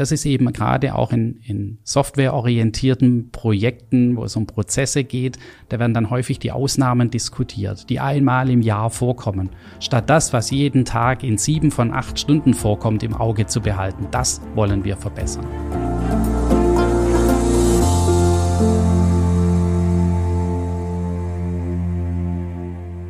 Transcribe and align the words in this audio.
das 0.00 0.12
ist 0.12 0.24
eben 0.24 0.50
gerade 0.54 0.94
auch 0.94 1.12
in, 1.12 1.40
in 1.46 1.76
softwareorientierten 1.84 3.30
Projekten, 3.32 4.16
wo 4.16 4.24
es 4.24 4.34
um 4.34 4.46
Prozesse 4.46 5.04
geht, 5.04 5.38
da 5.68 5.78
werden 5.78 5.92
dann 5.92 6.08
häufig 6.08 6.38
die 6.38 6.52
Ausnahmen 6.52 7.10
diskutiert, 7.10 7.90
die 7.90 8.00
einmal 8.00 8.48
im 8.48 8.62
Jahr 8.62 8.88
vorkommen, 8.88 9.50
statt 9.78 10.08
das, 10.08 10.32
was 10.32 10.50
jeden 10.50 10.86
Tag 10.86 11.22
in 11.22 11.36
sieben 11.36 11.70
von 11.70 11.92
acht 11.92 12.18
Stunden 12.18 12.54
vorkommt, 12.54 13.02
im 13.02 13.12
Auge 13.12 13.46
zu 13.46 13.60
behalten. 13.60 14.06
Das 14.10 14.40
wollen 14.54 14.84
wir 14.84 14.96
verbessern. 14.96 15.46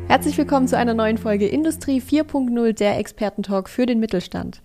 Herzlich 0.09 0.37
willkommen 0.37 0.67
zu 0.67 0.77
einer 0.77 0.93
neuen 0.93 1.17
Folge 1.17 1.47
Industrie 1.47 2.01
4.0, 2.01 2.73
der 2.73 2.97
Expertentalk 2.97 3.69
für 3.69 3.85
den 3.85 4.01
Mittelstand. 4.01 4.61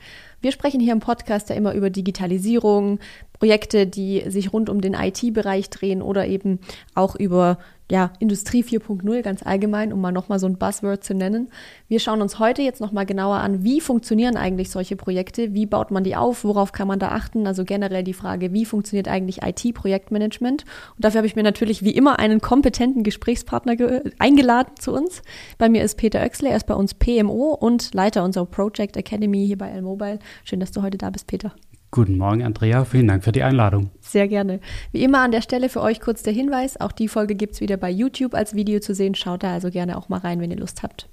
Wir 0.46 0.52
sprechen 0.52 0.78
hier 0.78 0.92
im 0.92 1.00
Podcast 1.00 1.50
ja 1.50 1.56
immer 1.56 1.74
über 1.74 1.90
Digitalisierung, 1.90 3.00
Projekte, 3.32 3.84
die 3.84 4.22
sich 4.28 4.52
rund 4.52 4.70
um 4.70 4.80
den 4.80 4.94
IT-Bereich 4.94 5.70
drehen 5.70 6.02
oder 6.02 6.28
eben 6.28 6.60
auch 6.94 7.16
über 7.16 7.58
ja, 7.90 8.12
Industrie 8.18 8.64
4.0 8.64 9.22
ganz 9.22 9.44
allgemein, 9.44 9.92
um 9.92 10.00
mal 10.00 10.10
nochmal 10.10 10.38
so 10.40 10.46
ein 10.46 10.58
Buzzword 10.58 11.04
zu 11.04 11.14
nennen. 11.14 11.48
Wir 11.88 12.00
schauen 12.00 12.20
uns 12.20 12.38
heute 12.40 12.62
jetzt 12.62 12.80
nochmal 12.80 13.06
genauer 13.06 13.36
an, 13.36 13.62
wie 13.62 13.80
funktionieren 13.80 14.36
eigentlich 14.36 14.70
solche 14.70 14.96
Projekte, 14.96 15.54
wie 15.54 15.66
baut 15.66 15.92
man 15.92 16.02
die 16.02 16.16
auf, 16.16 16.42
worauf 16.42 16.72
kann 16.72 16.88
man 16.88 16.98
da 16.98 17.10
achten, 17.10 17.46
also 17.46 17.64
generell 17.64 18.02
die 18.02 18.12
Frage, 18.12 18.52
wie 18.52 18.64
funktioniert 18.64 19.06
eigentlich 19.06 19.42
IT-Projektmanagement. 19.42 20.64
Und 20.96 21.04
dafür 21.04 21.18
habe 21.18 21.28
ich 21.28 21.36
mir 21.36 21.44
natürlich 21.44 21.84
wie 21.84 21.92
immer 21.92 22.18
einen 22.18 22.40
kompetenten 22.40 23.04
Gesprächspartner 23.04 23.76
eingeladen 24.18 24.72
zu 24.78 24.92
uns. 24.92 25.22
Bei 25.58 25.68
mir 25.68 25.84
ist 25.84 25.96
Peter 25.96 26.20
Oechsle, 26.20 26.48
er 26.48 26.56
ist 26.56 26.66
bei 26.66 26.74
uns 26.74 26.94
PMO 26.94 27.52
und 27.52 27.94
Leiter 27.94 28.24
unserer 28.24 28.46
Project 28.46 28.96
Academy 28.96 29.46
hier 29.46 29.58
bei 29.58 29.70
L-Mobile. 29.70 30.18
Schön, 30.44 30.58
dass 30.58 30.72
du 30.72 30.82
heute 30.82 30.98
da 30.98 31.10
bist, 31.10 31.28
Peter. 31.28 31.52
Guten 31.90 32.18
Morgen, 32.18 32.42
Andrea. 32.42 32.84
Vielen 32.84 33.08
Dank 33.08 33.24
für 33.24 33.32
die 33.32 33.42
Einladung. 33.42 33.90
Sehr 34.00 34.28
gerne. 34.28 34.60
Wie 34.92 35.02
immer 35.02 35.20
an 35.20 35.30
der 35.30 35.40
Stelle 35.40 35.68
für 35.68 35.80
euch 35.80 36.00
kurz 36.00 36.22
der 36.22 36.32
Hinweis, 36.32 36.80
auch 36.80 36.92
die 36.92 37.08
Folge 37.08 37.34
gibt 37.34 37.54
es 37.54 37.60
wieder 37.60 37.76
bei 37.76 37.90
YouTube 37.90 38.34
als 38.34 38.54
Video 38.54 38.80
zu 38.80 38.94
sehen. 38.94 39.14
Schaut 39.14 39.42
da 39.42 39.52
also 39.52 39.70
gerne 39.70 39.96
auch 39.96 40.08
mal 40.08 40.18
rein, 40.18 40.40
wenn 40.40 40.50
ihr 40.50 40.58
Lust 40.58 40.82
habt. 40.82 41.08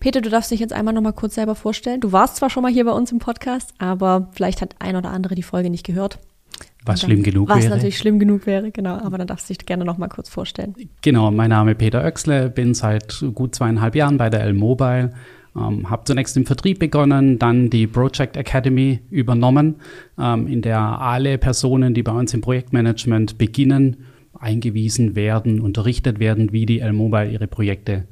Peter, 0.00 0.20
du 0.20 0.30
darfst 0.30 0.50
dich 0.50 0.58
jetzt 0.58 0.72
einmal 0.72 0.92
noch 0.92 1.00
mal 1.00 1.12
kurz 1.12 1.36
selber 1.36 1.54
vorstellen. 1.54 2.00
Du 2.00 2.10
warst 2.10 2.36
zwar 2.36 2.50
schon 2.50 2.64
mal 2.64 2.72
hier 2.72 2.84
bei 2.84 2.90
uns 2.90 3.12
im 3.12 3.20
Podcast, 3.20 3.72
aber 3.78 4.28
vielleicht 4.32 4.60
hat 4.60 4.74
ein 4.80 4.96
oder 4.96 5.10
andere 5.10 5.36
die 5.36 5.44
Folge 5.44 5.70
nicht 5.70 5.86
gehört. 5.86 6.18
Was 6.84 7.02
schlimm 7.02 7.22
genug 7.22 7.48
was 7.48 7.58
wäre. 7.58 7.66
Was 7.66 7.76
natürlich 7.76 7.98
schlimm 7.98 8.18
genug 8.18 8.44
wäre, 8.46 8.72
genau. 8.72 8.96
Aber 8.96 9.16
dann 9.16 9.28
darfst 9.28 9.48
du 9.48 9.54
dich 9.54 9.64
gerne 9.64 9.84
noch 9.84 9.98
mal 9.98 10.08
kurz 10.08 10.28
vorstellen. 10.28 10.74
Genau, 11.02 11.30
mein 11.30 11.50
Name 11.50 11.72
ist 11.72 11.78
Peter 11.78 12.02
Oechsle, 12.02 12.50
bin 12.50 12.74
seit 12.74 13.24
gut 13.34 13.54
zweieinhalb 13.54 13.94
Jahren 13.94 14.16
bei 14.16 14.28
der 14.28 14.40
L-Mobile 14.40 15.12
ähm, 15.56 15.90
habe 15.90 16.04
zunächst 16.04 16.36
im 16.36 16.46
Vertrieb 16.46 16.78
begonnen, 16.78 17.38
dann 17.38 17.70
die 17.70 17.86
Project 17.86 18.36
Academy 18.36 19.00
übernommen, 19.10 19.76
ähm, 20.18 20.46
in 20.46 20.62
der 20.62 20.80
alle 20.80 21.38
Personen, 21.38 21.94
die 21.94 22.02
bei 22.02 22.12
uns 22.12 22.32
im 22.34 22.40
Projektmanagement 22.40 23.38
beginnen, 23.38 23.98
eingewiesen 24.38 25.14
werden, 25.14 25.60
unterrichtet 25.60 26.18
werden, 26.18 26.52
wie 26.52 26.66
die 26.66 26.80
L-Mobile 26.80 27.30
ihre 27.30 27.46
Projekte 27.46 28.06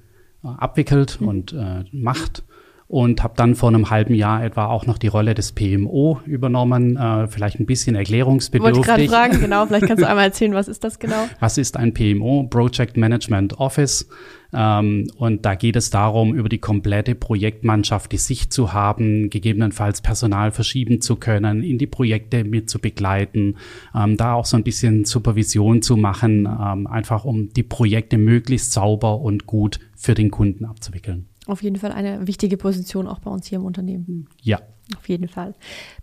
äh, 0.45 0.49
abwickelt 0.49 1.21
mhm. 1.21 1.29
und 1.29 1.53
äh, 1.53 1.85
macht 1.93 2.45
und 2.91 3.23
habe 3.23 3.35
dann 3.37 3.55
vor 3.55 3.69
einem 3.69 3.89
halben 3.89 4.15
Jahr 4.15 4.43
etwa 4.43 4.67
auch 4.67 4.85
noch 4.85 4.99
die 4.99 5.07
Rolle 5.07 5.35
des 5.35 5.53
PMO 5.53 6.19
übernommen. 6.27 6.97
Äh, 6.97 7.29
vielleicht 7.29 7.61
ein 7.61 7.67
bisschen 7.67 7.95
erklärungsbedürftig. 7.95 8.79
Wollte 8.79 8.89
gerade 8.89 9.09
fragen, 9.09 9.41
genau. 9.41 9.65
Vielleicht 9.67 9.87
kannst 9.87 10.03
du 10.03 10.09
einmal 10.09 10.25
erzählen, 10.25 10.55
was 10.55 10.67
ist 10.67 10.83
das 10.83 10.99
genau? 10.99 11.29
Was 11.39 11.57
ist 11.57 11.77
ein 11.77 11.95
PMO? 11.95 12.49
Project 12.51 12.97
Management 12.97 13.61
Office. 13.61 14.09
Ähm, 14.53 15.07
und 15.17 15.47
da 15.47 15.55
geht 15.55 15.77
es 15.77 15.91
darum, 15.91 16.35
über 16.35 16.49
die 16.49 16.59
komplette 16.59 17.15
Projektmannschaft 17.15 18.11
die 18.11 18.17
Sicht 18.17 18.53
zu 18.53 18.73
haben, 18.73 19.31
gegebenenfalls 19.31 20.01
Personal 20.01 20.51
verschieben 20.51 21.01
zu 21.01 21.15
können, 21.15 21.63
in 21.63 21.79
die 21.79 21.87
Projekte 21.87 22.43
mit 22.43 22.69
zu 22.69 22.81
begleiten, 22.81 23.59
ähm, 23.95 24.17
da 24.17 24.35
auch 24.35 24.47
so 24.47 24.57
ein 24.57 24.65
bisschen 24.65 25.05
Supervision 25.05 25.81
zu 25.83 25.97
machen, 25.97 26.47
ähm, 26.47 26.89
einfach 26.89 27.25
um 27.25 27.51
die 27.51 27.63
Projekte 27.63 28.19
möglichst 28.19 28.73
sauber 28.73 29.21
und 29.21 29.47
gut 29.47 29.79
für 29.95 30.15
den 30.15 30.33
Kunden 30.33 30.65
abzuwickeln 30.65 31.30
auf 31.51 31.63
jeden 31.63 31.77
Fall 31.77 31.93
eine 31.93 32.27
wichtige 32.27 32.57
Position 32.57 33.07
auch 33.07 33.19
bei 33.21 33.31
uns 33.31 33.47
hier 33.47 33.59
im 33.59 33.65
Unternehmen. 33.65 34.29
Ja. 34.43 34.61
Auf 34.97 35.09
jeden 35.09 35.29
Fall. 35.29 35.55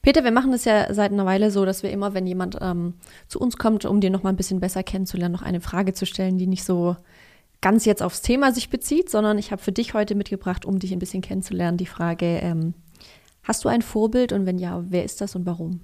Peter, 0.01 0.23
wir 0.23 0.31
machen 0.31 0.51
das 0.51 0.63
ja 0.65 0.93
seit 0.93 1.11
einer 1.11 1.25
Weile 1.25 1.51
so, 1.51 1.65
dass 1.65 1.83
wir 1.83 1.91
immer, 1.91 2.13
wenn 2.13 2.25
jemand 2.25 2.57
ähm, 2.61 2.93
zu 3.27 3.39
uns 3.39 3.57
kommt, 3.57 3.83
um 3.85 3.99
den 3.99 4.13
noch 4.13 4.23
mal 4.23 4.29
ein 4.29 4.37
bisschen 4.37 4.59
besser 4.59 4.83
kennenzulernen, 4.83 5.33
noch 5.33 5.41
eine 5.41 5.59
Frage 5.59 5.93
zu 5.93 6.05
stellen, 6.05 6.37
die 6.37 6.47
nicht 6.47 6.63
so 6.63 6.95
ganz 7.61 7.85
jetzt 7.85 8.03
aufs 8.03 8.21
Thema 8.21 8.53
sich 8.53 8.69
bezieht, 8.69 9.09
sondern 9.09 9.37
ich 9.37 9.51
habe 9.51 9.61
für 9.61 9.71
dich 9.71 9.93
heute 9.93 10.15
mitgebracht, 10.15 10.65
um 10.65 10.79
dich 10.79 10.93
ein 10.93 10.99
bisschen 10.99 11.21
kennenzulernen, 11.21 11.77
die 11.77 11.85
Frage, 11.85 12.25
ähm, 12.25 12.73
hast 13.43 13.65
du 13.65 13.69
ein 13.69 13.81
Vorbild 13.81 14.31
und 14.31 14.45
wenn 14.45 14.57
ja, 14.57 14.83
wer 14.87 15.03
ist 15.03 15.21
das 15.21 15.35
und 15.35 15.45
warum? 15.45 15.81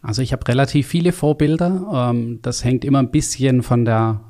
Also 0.00 0.22
ich 0.22 0.32
habe 0.32 0.46
relativ 0.46 0.86
viele 0.86 1.12
Vorbilder. 1.12 2.10
Ähm, 2.10 2.38
das 2.42 2.64
hängt 2.64 2.84
immer 2.84 3.00
ein 3.00 3.10
bisschen 3.10 3.62
von 3.62 3.84
der 3.84 4.20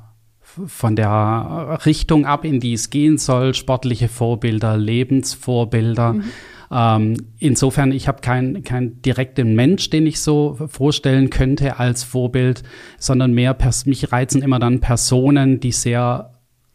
von 0.65 0.95
der 0.95 1.79
Richtung 1.85 2.25
ab, 2.25 2.45
in 2.45 2.59
die 2.59 2.73
es 2.73 2.89
gehen 2.89 3.17
soll, 3.17 3.53
sportliche 3.53 4.07
Vorbilder, 4.07 4.77
Lebensvorbilder. 4.77 6.13
Mhm. 6.13 6.23
Ähm, 6.69 7.17
insofern, 7.39 7.91
ich 7.91 8.07
habe 8.07 8.21
keinen 8.21 8.63
kein 8.63 9.01
direkten 9.01 9.55
Mensch, 9.55 9.89
den 9.89 10.05
ich 10.05 10.19
so 10.19 10.57
vorstellen 10.67 11.29
könnte 11.29 11.79
als 11.79 12.03
Vorbild, 12.03 12.63
sondern 12.97 13.33
mehr, 13.33 13.55
mich 13.85 14.11
reizen 14.11 14.41
immer 14.41 14.59
dann 14.59 14.79
Personen, 14.81 15.59
die 15.59 15.71
sehr 15.71 16.33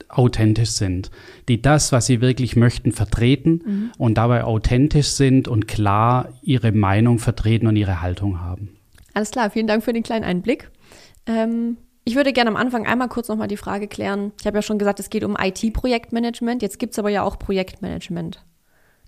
authentisch 0.09 0.71
sind, 0.71 1.11
die 1.49 1.63
das, 1.63 1.91
was 1.91 2.07
sie 2.07 2.21
wirklich 2.21 2.55
möchten, 2.55 2.93
vertreten 2.93 3.63
mhm. 3.65 3.93
und 3.99 4.19
dabei 4.19 4.45
authentisch 4.45 5.09
sind 5.09 5.49
und 5.49 5.69
klar 5.69 6.29
ihre 6.43 6.73
Meinung 6.73 7.19
vertreten 7.19 7.67
und 7.67 7.77
ihre 7.77 8.03
Haltung 8.03 8.41
haben. 8.41 8.77
Alles 9.15 9.31
klar, 9.31 9.51
vielen 9.51 9.67
Dank 9.67 9.85
für 9.85 9.93
den 9.93 10.03
kleinen 10.03 10.25
Einblick. 10.25 10.71
Ähm, 11.27 11.77
ich 12.05 12.17
würde 12.17 12.33
gerne 12.33 12.51
am 12.51 12.57
Anfang 12.57 12.87
einmal 12.87 13.09
kurz 13.09 13.29
nochmal 13.29 13.49
die 13.49 13.57
Frage 13.57 13.87
klären. 13.87 14.33
Ich 14.41 14.47
habe 14.47 14.59
ja 14.59 14.63
schon 14.63 14.79
gesagt, 14.79 14.99
es 15.01 15.11
geht 15.11 15.25
um 15.25 15.37
IT-Projektmanagement. 15.41 16.63
Jetzt 16.63 16.79
gibt 16.79 16.93
es 16.93 16.99
aber 16.99 17.11
ja 17.11 17.23
auch 17.23 17.39
Projektmanagement. 17.39 18.45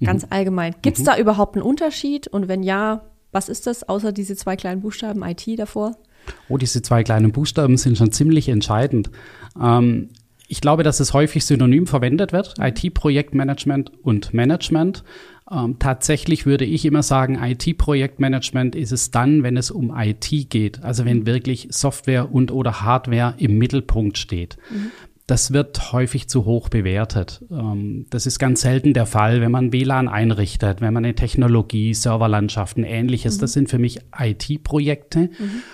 Ganz 0.02 0.22
mhm. 0.22 0.28
allgemein. 0.30 0.74
Gibt 0.82 0.98
es 0.98 1.02
mhm. 1.02 1.06
da 1.06 1.18
überhaupt 1.18 1.56
einen 1.56 1.64
Unterschied? 1.64 2.28
Und 2.28 2.48
wenn 2.48 2.62
ja, 2.62 3.02
was 3.32 3.48
ist 3.48 3.66
das, 3.66 3.88
außer 3.88 4.12
diese 4.12 4.36
zwei 4.36 4.56
kleinen 4.56 4.80
Buchstaben 4.80 5.22
IT 5.24 5.46
davor? 5.58 5.96
Oh, 6.48 6.56
diese 6.56 6.82
zwei 6.82 7.02
kleinen 7.02 7.32
Buchstaben 7.32 7.76
sind 7.76 7.98
schon 7.98 8.12
ziemlich 8.12 8.48
entscheidend. 8.48 9.10
Ähm, 9.60 10.10
ich 10.46 10.60
glaube, 10.60 10.82
dass 10.82 11.00
es 11.00 11.12
häufig 11.12 11.44
synonym 11.44 11.86
verwendet 11.86 12.32
wird, 12.32 12.54
IT-Projektmanagement 12.60 13.92
und 14.02 14.34
Management. 14.34 15.02
Ähm, 15.50 15.78
tatsächlich 15.78 16.46
würde 16.46 16.64
ich 16.64 16.84
immer 16.84 17.02
sagen, 17.02 17.38
IT-Projektmanagement 17.42 18.74
ist 18.74 18.92
es 18.92 19.10
dann, 19.10 19.42
wenn 19.42 19.56
es 19.56 19.70
um 19.70 19.92
IT 19.94 20.48
geht, 20.48 20.82
also 20.82 21.04
wenn 21.04 21.26
wirklich 21.26 21.68
Software 21.70 22.32
und 22.32 22.50
oder 22.50 22.80
Hardware 22.80 23.34
im 23.38 23.58
Mittelpunkt 23.58 24.18
steht. 24.18 24.56
Mhm 24.70 24.90
das 25.26 25.54
wird 25.54 25.92
häufig 25.92 26.28
zu 26.28 26.44
hoch 26.44 26.68
bewertet. 26.68 27.42
Ähm, 27.50 28.06
das 28.10 28.26
ist 28.26 28.38
ganz 28.38 28.60
selten 28.60 28.92
der 28.92 29.06
Fall, 29.06 29.40
wenn 29.40 29.50
man 29.50 29.72
WLAN 29.72 30.08
einrichtet, 30.08 30.82
wenn 30.82 30.92
man 30.92 31.04
eine 31.04 31.14
Technologie, 31.14 31.94
Serverlandschaften, 31.94 32.84
ähnliches. 32.84 33.38
Mhm. 33.38 33.40
Das 33.40 33.52
sind 33.54 33.70
für 33.70 33.78
mich 33.78 34.00
IT-Projekte. 34.18 35.20
Mhm. 35.20 35.30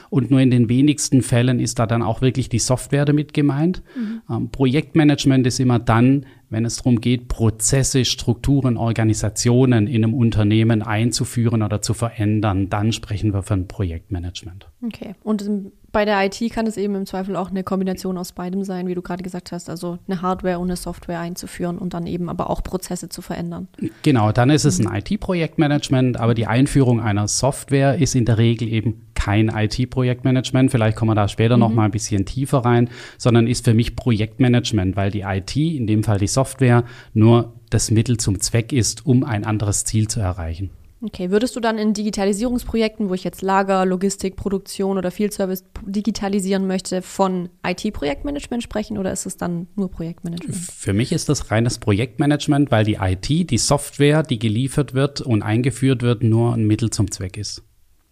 Und 0.09 0.31
nur 0.31 0.41
in 0.41 0.53
den 0.53 0.69
wenigsten 0.69 1.23
Fällen 1.23 1.59
ist 1.59 1.81
da 1.81 1.87
dann 1.87 2.03
auch 2.03 2.21
wirklich 2.21 2.49
die 2.49 2.61
Software 2.61 3.05
damit 3.05 3.35
gemeint. 3.35 3.83
Mhm. 3.97 4.23
Ähm, 4.31 4.51
Projektmanagement 4.51 5.45
ist 5.49 5.59
immer 5.59 5.81
dann, 5.81 6.27
wenn 6.49 6.65
es 6.65 6.77
darum 6.77 7.01
geht, 7.01 7.29
Prozesse, 7.29 8.05
Strukturen, 8.05 8.77
Organisationen 8.77 9.87
in 9.87 10.05
einem 10.05 10.15
Unternehmen 10.15 10.83
einzuführen 10.83 11.63
oder 11.63 11.81
zu 11.81 11.95
verändern, 11.95 12.69
dann 12.69 12.93
sprechen 12.93 13.33
wir 13.33 13.43
von 13.43 13.67
Projektmanagement. 13.69 14.69
Okay. 14.85 15.15
Und 15.23 15.49
bei 15.93 16.05
der 16.05 16.25
IT 16.25 16.53
kann 16.53 16.67
es 16.67 16.77
eben 16.77 16.95
im 16.95 17.07
Zweifel 17.07 17.37
auch 17.37 17.51
eine 17.51 17.65
Kombination 17.65 18.19
aus 18.19 18.33
beidem 18.33 18.65
sein, 18.65 18.87
wie 18.87 18.95
du 18.95 19.03
gerade 19.03 19.23
gesagt 19.23 19.53
hast, 19.53 19.69
also 19.69 19.99
eine 20.07 20.23
Hardware 20.23 20.59
und 20.59 20.69
eine 20.69 20.77
Software 20.77 21.21
einzuführen 21.21 21.79
und 21.79 21.95
dann 21.95 22.07
eben 22.07 22.29
aber 22.29 22.51
auch 22.51 22.63
Prozesse 22.63 23.09
zu 23.09 23.23
verändern. 23.23 23.69
Genau, 24.03 24.33
dann 24.33 24.51
ist 24.51 24.65
es 24.65 24.79
ein 24.79 24.95
IT-Projektmanagement, 24.95 26.19
aber 26.19 26.35
die 26.35 26.47
Einführung 26.47 27.01
einer 27.01 27.29
Software 27.29 27.97
ist 27.97 28.15
in 28.15 28.25
der 28.25 28.39
Regel 28.39 28.69
eben 28.69 29.07
kein 29.15 29.49
IT-Projektmanagement, 29.49 30.71
vielleicht 30.71 30.97
kommen 30.97 31.11
wir 31.11 31.15
da 31.15 31.29
später 31.29 31.57
mhm. 31.57 31.61
noch 31.61 31.71
mal 31.71 31.85
ein 31.85 31.91
bisschen 31.91 32.25
tiefer 32.25 32.59
rein, 32.59 32.89
sondern 33.19 33.47
ist 33.47 33.65
für 33.65 33.75
mich 33.75 33.97
Projektmanagement, 33.97 34.97
weil 34.97 35.11
die 35.11 35.23
IT, 35.23 35.57
in 35.57 35.87
dem 35.87 36.05
Fall 36.05 36.19
die 36.19 36.27
Software, 36.27 36.85
nur 37.13 37.53
das 37.69 37.91
Mittel 37.91 38.17
zum 38.17 38.41
Zweck 38.41 38.73
ist, 38.73 39.05
um 39.05 39.23
ein 39.25 39.45
anderes 39.45 39.85
Ziel 39.85 40.09
zu 40.09 40.21
erreichen. 40.21 40.71
Okay, 41.03 41.31
würdest 41.31 41.57
du 41.57 41.61
dann 41.61 41.79
in 41.79 41.95
Digitalisierungsprojekten, 41.95 43.09
wo 43.09 43.15
ich 43.15 43.25
jetzt 43.25 43.41
Lager, 43.41 43.87
Logistik, 43.87 44.37
Produktion 44.37 44.99
oder 44.99 45.11
Field 45.11 45.33
Service 45.33 45.65
digitalisieren 45.83 46.67
möchte, 46.67 47.01
von 47.01 47.49
IT-Projektmanagement 47.67 48.63
sprechen 48.63 48.99
oder 48.99 49.11
ist 49.11 49.25
es 49.25 49.39
dann 49.39 49.67
nur 49.77 49.91
Projektmanagement? 49.91 50.55
Für 50.55 50.93
mich 50.93 51.13
ist 51.13 51.31
das 51.31 51.51
reines 51.51 51.79
Projektmanagement, 51.79 52.71
weil 52.71 52.85
die 52.85 52.99
IT, 53.01 53.29
die 53.51 53.59
Software, 53.59 54.23
die 54.23 54.39
geliefert 54.39 54.93
wird 54.93 55.23
und 55.23 55.43
eingeführt 55.43 56.03
wird, 56.03 56.23
nur 56.23 56.53
ein 56.53 56.67
Mittel 56.67 56.91
zum 56.91 57.11
Zweck 57.11 57.39
ist. 57.39 57.63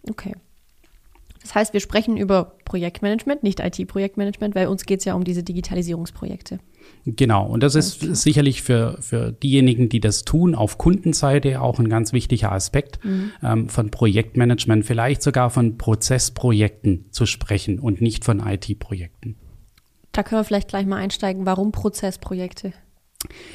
Okay. 0.09 0.35
Das 1.41 1.53
heißt, 1.53 1.73
wir 1.73 1.81
sprechen 1.81 2.17
über 2.17 2.55
Projektmanagement, 2.65 3.43
nicht 3.43 3.59
IT-Projektmanagement, 3.59 4.55
weil 4.55 4.67
uns 4.67 4.85
geht 4.85 4.99
es 4.99 5.05
ja 5.05 5.13
um 5.13 5.23
diese 5.23 5.43
Digitalisierungsprojekte. 5.43 6.59
Genau, 7.05 7.45
und 7.47 7.63
das 7.63 7.75
ist 7.75 8.01
sicherlich 8.01 8.61
für, 8.61 8.97
für 9.01 9.31
diejenigen, 9.31 9.89
die 9.89 9.99
das 9.99 10.25
tun, 10.25 10.53
auf 10.53 10.77
Kundenseite 10.77 11.61
auch 11.61 11.79
ein 11.79 11.89
ganz 11.89 12.13
wichtiger 12.13 12.51
Aspekt 12.51 13.03
mhm. 13.03 13.31
ähm, 13.41 13.69
von 13.69 13.89
Projektmanagement, 13.89 14.85
vielleicht 14.85 15.23
sogar 15.23 15.49
von 15.49 15.77
Prozessprojekten 15.77 17.05
zu 17.11 17.25
sprechen 17.25 17.79
und 17.79 18.01
nicht 18.01 18.25
von 18.25 18.39
IT-Projekten. 18.39 19.35
Da 20.11 20.23
können 20.23 20.41
wir 20.41 20.45
vielleicht 20.45 20.69
gleich 20.69 20.85
mal 20.85 20.97
einsteigen. 20.97 21.45
Warum 21.45 21.71
Prozessprojekte? 21.71 22.73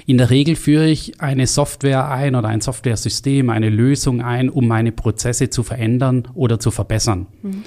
In 0.07 0.19
der 0.19 0.31
Regel 0.31 0.57
führe 0.57 0.89
ich 0.89 1.21
eine 1.21 1.47
Software 1.47 2.09
ein 2.09 2.35
oder 2.35 2.49
ein 2.49 2.61
Softwaresystem, 2.61 3.49
eine 3.49 3.71
Lösung 3.71 4.21
ein, 4.21 4.51
um 4.51 4.69
meine 4.69 4.93
Prozesse 4.93 5.49
zu 5.49 5.63
verändern 5.63 6.29
oder 6.35 6.61
zu 6.61 6.71
verbessern. 6.71 7.27
Mhm. 7.43 7.65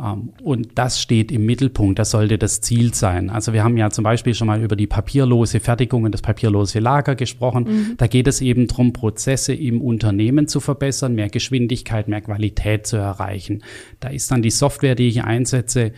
Ähm, 0.00 0.32
und 0.42 0.70
das 0.76 1.00
steht 1.00 1.32
im 1.32 1.44
Mittelpunkt, 1.46 1.98
das 1.98 2.10
sollte 2.10 2.38
das 2.38 2.60
Ziel 2.60 2.94
sein. 2.94 3.30
Also 3.30 3.52
wir 3.52 3.64
haben 3.64 3.76
ja 3.76 3.90
zum 3.90 4.04
Beispiel 4.04 4.34
schon 4.34 4.46
mal 4.46 4.62
über 4.62 4.76
die 4.76 4.86
papierlose 4.86 5.60
Fertigung 5.60 6.04
und 6.04 6.12
das 6.12 6.22
papierlose 6.22 6.78
Lager 6.78 7.16
gesprochen. 7.16 7.64
Mhm. 7.64 7.94
Da 7.96 8.06
geht 8.06 8.28
es 8.28 8.40
eben 8.40 8.66
darum, 8.66 8.92
Prozesse 8.92 9.54
im 9.54 9.80
Unternehmen 9.80 10.48
zu 10.48 10.60
verbessern, 10.60 11.14
mehr 11.14 11.28
Geschwindigkeit, 11.28 12.08
mehr 12.08 12.20
Qualität 12.20 12.86
zu 12.86 12.96
erreichen. 12.96 13.62
Da 14.00 14.08
ist 14.08 14.30
dann 14.30 14.42
die 14.42 14.50
Software, 14.50 14.94
die 14.94 15.08
ich 15.08 15.24
einsetze, 15.24 15.92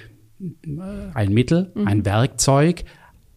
ein 1.14 1.32
Mittel, 1.32 1.70
mhm. 1.74 1.86
ein 1.86 2.04
Werkzeug, 2.06 2.84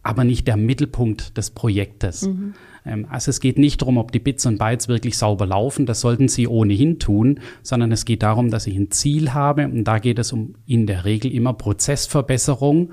aber 0.02 0.24
nicht 0.24 0.46
der 0.46 0.56
Mittelpunkt 0.56 1.36
des 1.36 1.50
Projektes. 1.50 2.22
Mhm. 2.22 2.54
Ähm, 2.84 3.06
also 3.10 3.30
es 3.30 3.40
geht 3.40 3.58
nicht 3.58 3.82
darum, 3.82 3.98
ob 3.98 4.12
die 4.12 4.18
Bits 4.18 4.46
und 4.46 4.58
Bytes 4.58 4.88
wirklich 4.88 5.16
sauber 5.16 5.46
laufen, 5.46 5.86
das 5.86 6.00
sollten 6.00 6.28
sie 6.28 6.46
ohnehin 6.48 6.98
tun, 6.98 7.40
sondern 7.62 7.92
es 7.92 8.04
geht 8.04 8.22
darum, 8.22 8.50
dass 8.50 8.66
ich 8.66 8.76
ein 8.76 8.90
Ziel 8.90 9.32
habe 9.32 9.64
und 9.64 9.84
da 9.84 9.98
geht 9.98 10.18
es 10.18 10.32
um 10.32 10.54
in 10.66 10.86
der 10.86 11.04
Regel 11.04 11.32
immer 11.32 11.54
Prozessverbesserung 11.54 12.90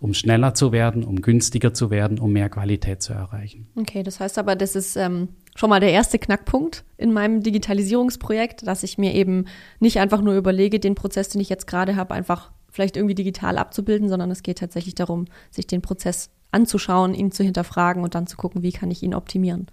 um 0.00 0.12
schneller 0.12 0.54
zu 0.54 0.72
werden, 0.72 1.04
um 1.04 1.22
günstiger 1.22 1.72
zu 1.72 1.90
werden, 1.90 2.18
um 2.18 2.32
mehr 2.32 2.48
Qualität 2.48 3.02
zu 3.02 3.12
erreichen. 3.12 3.68
Okay, 3.76 4.02
das 4.02 4.20
heißt 4.20 4.38
aber, 4.38 4.56
das 4.56 4.74
ist 4.74 4.96
ähm, 4.96 5.28
schon 5.54 5.70
mal 5.70 5.80
der 5.80 5.92
erste 5.92 6.18
Knackpunkt 6.18 6.84
in 6.96 7.12
meinem 7.12 7.42
Digitalisierungsprojekt, 7.42 8.66
dass 8.66 8.82
ich 8.82 8.98
mir 8.98 9.14
eben 9.14 9.46
nicht 9.80 9.98
einfach 9.98 10.20
nur 10.20 10.34
überlege, 10.34 10.80
den 10.80 10.94
Prozess, 10.94 11.28
den 11.28 11.40
ich 11.40 11.48
jetzt 11.48 11.66
gerade 11.66 11.96
habe, 11.96 12.12
einfach 12.12 12.50
vielleicht 12.70 12.96
irgendwie 12.96 13.14
digital 13.14 13.56
abzubilden, 13.56 14.08
sondern 14.08 14.30
es 14.30 14.42
geht 14.42 14.58
tatsächlich 14.58 14.96
darum, 14.96 15.26
sich 15.50 15.66
den 15.66 15.80
Prozess 15.80 16.30
anzuschauen, 16.54 17.14
ihn 17.14 17.32
zu 17.32 17.44
hinterfragen 17.44 18.02
und 18.02 18.14
dann 18.14 18.26
zu 18.26 18.36
gucken, 18.36 18.62
wie 18.62 18.72
kann 18.72 18.90
ich 18.90 19.02
ihn 19.02 19.14
optimieren. 19.14 19.66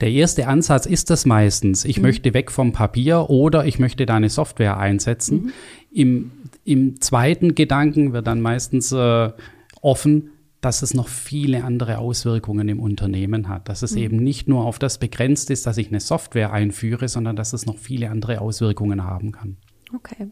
Der 0.00 0.10
erste 0.10 0.46
Ansatz 0.46 0.86
ist 0.86 1.10
das 1.10 1.26
meistens. 1.26 1.84
Ich 1.84 1.96
mhm. 1.96 2.02
möchte 2.02 2.34
weg 2.34 2.52
vom 2.52 2.72
Papier 2.72 3.30
oder 3.30 3.64
ich 3.64 3.78
möchte 3.78 4.06
da 4.06 4.14
eine 4.16 4.28
Software 4.28 4.76
einsetzen. 4.76 5.36
Mhm. 5.36 5.52
Im, 5.90 6.32
Im 6.64 7.00
zweiten 7.00 7.54
Gedanken 7.54 8.12
wird 8.12 8.26
dann 8.26 8.40
meistens 8.40 8.92
äh, 8.92 9.32
offen, 9.80 10.30
dass 10.60 10.82
es 10.82 10.94
noch 10.94 11.08
viele 11.08 11.64
andere 11.64 11.98
Auswirkungen 11.98 12.68
im 12.68 12.80
Unternehmen 12.80 13.48
hat. 13.48 13.68
Dass 13.68 13.82
es 13.82 13.92
mhm. 13.92 14.02
eben 14.02 14.16
nicht 14.18 14.48
nur 14.48 14.64
auf 14.64 14.78
das 14.78 14.98
begrenzt 14.98 15.50
ist, 15.50 15.66
dass 15.66 15.78
ich 15.78 15.88
eine 15.88 16.00
Software 16.00 16.52
einführe, 16.52 17.08
sondern 17.08 17.36
dass 17.36 17.52
es 17.52 17.66
noch 17.66 17.78
viele 17.78 18.10
andere 18.10 18.40
Auswirkungen 18.40 19.04
haben 19.04 19.32
kann. 19.32 19.56
Okay. 19.94 20.28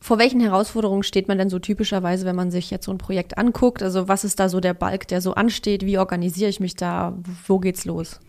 Vor 0.00 0.18
welchen 0.18 0.40
Herausforderungen 0.40 1.02
steht 1.02 1.28
man 1.28 1.38
denn 1.38 1.50
so 1.50 1.58
typischerweise, 1.58 2.24
wenn 2.24 2.36
man 2.36 2.50
sich 2.50 2.70
jetzt 2.70 2.86
so 2.86 2.92
ein 2.92 2.98
Projekt 2.98 3.36
anguckt? 3.36 3.82
Also 3.82 4.08
was 4.08 4.24
ist 4.24 4.38
da 4.38 4.48
so 4.48 4.60
der 4.60 4.74
Balk, 4.74 5.08
der 5.08 5.20
so 5.20 5.34
ansteht? 5.34 5.84
Wie 5.84 5.98
organisiere 5.98 6.50
ich 6.50 6.60
mich 6.60 6.76
da? 6.76 7.18
Wo 7.46 7.58
geht's 7.58 7.84
los? 7.84 8.20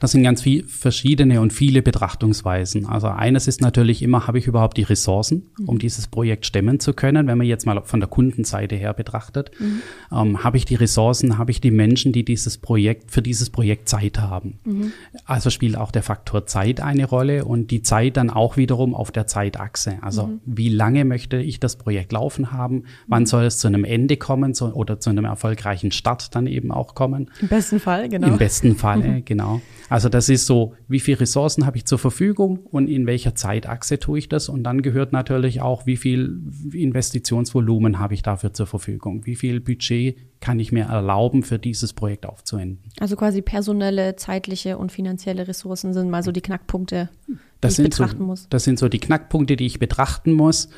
Das 0.00 0.12
sind 0.12 0.22
ganz 0.22 0.42
viel 0.42 0.66
verschiedene 0.66 1.40
und 1.40 1.52
viele 1.52 1.82
Betrachtungsweisen. 1.82 2.86
Also 2.86 3.08
eines 3.08 3.48
ist 3.48 3.60
natürlich 3.60 4.02
immer, 4.02 4.26
habe 4.26 4.38
ich 4.38 4.46
überhaupt 4.46 4.76
die 4.76 4.82
Ressourcen, 4.82 5.46
um 5.66 5.74
mhm. 5.74 5.78
dieses 5.78 6.06
Projekt 6.06 6.46
stemmen 6.46 6.80
zu 6.80 6.92
können, 6.92 7.26
wenn 7.26 7.38
man 7.38 7.46
jetzt 7.46 7.66
mal 7.66 7.80
von 7.84 8.00
der 8.00 8.08
Kundenseite 8.08 8.76
her 8.76 8.94
betrachtet. 8.94 9.50
Mhm. 9.58 9.82
Ähm, 10.12 10.44
habe 10.44 10.56
ich 10.56 10.64
die 10.64 10.74
Ressourcen, 10.74 11.38
habe 11.38 11.50
ich 11.50 11.60
die 11.60 11.70
Menschen, 11.70 12.12
die 12.12 12.24
dieses 12.24 12.58
Projekt, 12.58 13.10
für 13.10 13.22
dieses 13.22 13.50
Projekt 13.50 13.88
Zeit 13.88 14.18
haben. 14.18 14.58
Mhm. 14.64 14.92
Also 15.24 15.50
spielt 15.50 15.76
auch 15.76 15.90
der 15.90 16.02
Faktor 16.02 16.46
Zeit 16.46 16.80
eine 16.80 17.06
Rolle 17.06 17.44
und 17.44 17.70
die 17.70 17.82
Zeit 17.82 18.16
dann 18.16 18.30
auch 18.30 18.56
wiederum 18.56 18.94
auf 18.94 19.10
der 19.10 19.26
Zeitachse. 19.26 19.98
Also 20.02 20.26
mhm. 20.26 20.40
wie 20.44 20.68
lange 20.68 21.04
möchte 21.04 21.38
ich 21.38 21.60
das 21.60 21.76
Projekt 21.76 22.12
laufen 22.12 22.52
haben? 22.52 22.84
Wann 23.06 23.22
mhm. 23.22 23.26
soll 23.26 23.44
es 23.44 23.58
zu 23.58 23.66
einem 23.66 23.84
Ende 23.84 24.16
kommen 24.16 24.54
so, 24.54 24.66
oder 24.66 25.00
zu 25.00 25.10
einem 25.10 25.24
erfolgreichen 25.24 25.90
Start 25.90 26.34
dann 26.34 26.46
eben 26.46 26.70
auch 26.70 26.94
kommen? 26.94 27.30
Im 27.40 27.48
besten 27.48 27.80
Fall, 27.80 28.08
genau. 28.08 28.28
Im 28.28 28.38
besten 28.38 28.76
Fall, 28.76 29.22
genau. 29.24 29.60
Also 29.88 30.08
das 30.08 30.28
ist 30.28 30.46
so, 30.46 30.74
wie 30.86 31.00
viele 31.00 31.20
Ressourcen 31.20 31.66
habe 31.66 31.76
ich 31.76 31.86
zur 31.86 31.98
Verfügung 31.98 32.58
und 32.58 32.88
in 32.88 33.06
welcher 33.06 33.34
Zeitachse 33.34 33.98
tue 33.98 34.18
ich 34.18 34.28
das? 34.28 34.48
Und 34.48 34.64
dann 34.64 34.82
gehört 34.82 35.12
natürlich 35.12 35.60
auch, 35.60 35.86
wie 35.86 35.96
viel 35.96 36.40
Investitionsvolumen 36.72 37.98
habe 37.98 38.14
ich 38.14 38.22
dafür 38.22 38.52
zur 38.52 38.66
Verfügung? 38.66 39.26
Wie 39.26 39.36
viel 39.36 39.60
Budget 39.60 40.18
kann 40.40 40.60
ich 40.60 40.72
mir 40.72 40.84
erlauben, 40.84 41.42
für 41.42 41.58
dieses 41.58 41.92
Projekt 41.92 42.26
aufzuwenden? 42.26 42.90
Also 43.00 43.16
quasi 43.16 43.42
personelle, 43.42 44.16
zeitliche 44.16 44.78
und 44.78 44.92
finanzielle 44.92 45.48
Ressourcen 45.48 45.92
sind 45.94 46.10
mal 46.10 46.22
so 46.22 46.32
die 46.32 46.42
Knackpunkte, 46.42 47.08
die 47.26 47.36
das 47.60 47.78
ich 47.78 47.84
betrachten 47.84 48.18
so, 48.18 48.24
muss. 48.24 48.46
Das 48.50 48.64
sind 48.64 48.78
so 48.78 48.88
die 48.88 49.00
Knackpunkte, 49.00 49.56
die 49.56 49.66
ich 49.66 49.78
betrachten 49.78 50.32
muss. 50.32 50.68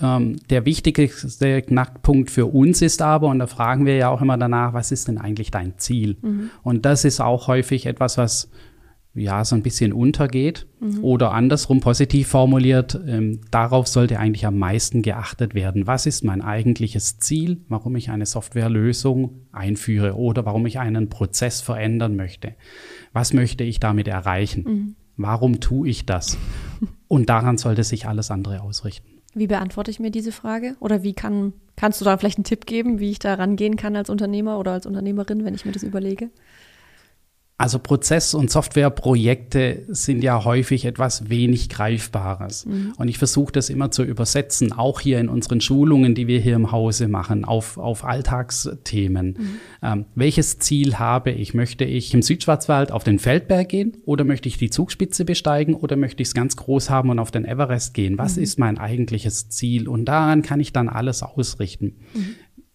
Ähm, 0.00 0.36
der 0.50 0.66
wichtigste 0.66 1.62
Knackpunkt 1.62 2.30
für 2.30 2.46
uns 2.46 2.82
ist 2.82 3.00
aber, 3.00 3.28
und 3.28 3.38
da 3.38 3.46
fragen 3.46 3.86
wir 3.86 3.96
ja 3.96 4.10
auch 4.10 4.20
immer 4.20 4.36
danach, 4.36 4.74
was 4.74 4.92
ist 4.92 5.08
denn 5.08 5.18
eigentlich 5.18 5.50
dein 5.50 5.78
Ziel? 5.78 6.16
Mhm. 6.20 6.50
Und 6.62 6.84
das 6.84 7.04
ist 7.04 7.20
auch 7.20 7.46
häufig 7.46 7.86
etwas, 7.86 8.18
was 8.18 8.50
ja 9.16 9.44
so 9.44 9.56
ein 9.56 9.62
bisschen 9.62 9.92
untergeht 9.92 10.66
mhm. 10.80 11.02
oder 11.02 11.32
andersrum 11.32 11.80
positiv 11.80 12.28
formuliert, 12.28 12.98
ähm, 13.06 13.40
darauf 13.50 13.86
sollte 13.86 14.18
eigentlich 14.18 14.46
am 14.46 14.58
meisten 14.58 15.02
geachtet 15.02 15.54
werden. 15.54 15.86
Was 15.86 16.06
ist 16.06 16.24
mein 16.24 16.42
eigentliches 16.42 17.18
Ziel, 17.18 17.62
warum 17.68 17.96
ich 17.96 18.10
eine 18.10 18.26
Softwarelösung 18.26 19.46
einführe 19.52 20.16
oder 20.16 20.44
warum 20.44 20.66
ich 20.66 20.78
einen 20.78 21.08
Prozess 21.08 21.60
verändern 21.60 22.16
möchte? 22.16 22.54
Was 23.12 23.32
möchte 23.32 23.64
ich 23.64 23.80
damit 23.80 24.08
erreichen? 24.08 24.64
Mhm. 24.64 24.96
Warum 25.16 25.60
tue 25.60 25.88
ich 25.88 26.04
das? 26.04 26.36
Und 27.08 27.30
daran 27.30 27.56
sollte 27.56 27.84
sich 27.84 28.06
alles 28.06 28.30
andere 28.30 28.60
ausrichten. 28.60 29.15
Wie 29.36 29.46
beantworte 29.48 29.90
ich 29.90 30.00
mir 30.00 30.10
diese 30.10 30.32
Frage? 30.32 30.76
Oder 30.80 31.02
wie 31.02 31.12
kann, 31.12 31.52
kannst 31.76 32.00
du 32.00 32.06
da 32.06 32.16
vielleicht 32.16 32.38
einen 32.38 32.44
Tipp 32.44 32.64
geben, 32.64 33.00
wie 33.00 33.10
ich 33.10 33.18
da 33.18 33.34
rangehen 33.34 33.76
kann 33.76 33.94
als 33.94 34.08
Unternehmer 34.08 34.58
oder 34.58 34.72
als 34.72 34.86
Unternehmerin, 34.86 35.44
wenn 35.44 35.54
ich 35.54 35.66
mir 35.66 35.72
das 35.72 35.82
überlege? 35.82 36.30
Also 37.58 37.78
Prozess- 37.78 38.34
und 38.34 38.50
Softwareprojekte 38.50 39.84
sind 39.88 40.22
ja 40.22 40.44
häufig 40.44 40.84
etwas 40.84 41.30
wenig 41.30 41.70
Greifbares. 41.70 42.66
Mhm. 42.66 42.92
Und 42.98 43.08
ich 43.08 43.16
versuche 43.16 43.50
das 43.50 43.70
immer 43.70 43.90
zu 43.90 44.02
übersetzen, 44.02 44.74
auch 44.74 45.00
hier 45.00 45.18
in 45.20 45.30
unseren 45.30 45.62
Schulungen, 45.62 46.14
die 46.14 46.26
wir 46.26 46.38
hier 46.38 46.54
im 46.54 46.70
Hause 46.70 47.08
machen, 47.08 47.46
auf, 47.46 47.78
auf 47.78 48.04
Alltagsthemen. 48.04 49.26
Mhm. 49.38 49.48
Ähm, 49.82 50.04
welches 50.14 50.58
Ziel 50.58 50.98
habe 50.98 51.30
ich? 51.30 51.54
Möchte 51.54 51.86
ich 51.86 52.12
im 52.12 52.20
Südschwarzwald 52.20 52.92
auf 52.92 53.04
den 53.04 53.18
Feldberg 53.18 53.70
gehen 53.70 53.96
oder 54.04 54.24
möchte 54.24 54.50
ich 54.50 54.58
die 54.58 54.68
Zugspitze 54.68 55.24
besteigen 55.24 55.74
oder 55.74 55.96
möchte 55.96 56.22
ich 56.22 56.28
es 56.28 56.34
ganz 56.34 56.56
groß 56.56 56.90
haben 56.90 57.08
und 57.08 57.18
auf 57.18 57.30
den 57.30 57.46
Everest 57.46 57.94
gehen? 57.94 58.18
Was 58.18 58.36
mhm. 58.36 58.42
ist 58.42 58.58
mein 58.58 58.76
eigentliches 58.76 59.48
Ziel? 59.48 59.88
Und 59.88 60.04
daran 60.04 60.42
kann 60.42 60.60
ich 60.60 60.74
dann 60.74 60.90
alles 60.90 61.22
ausrichten. 61.22 61.96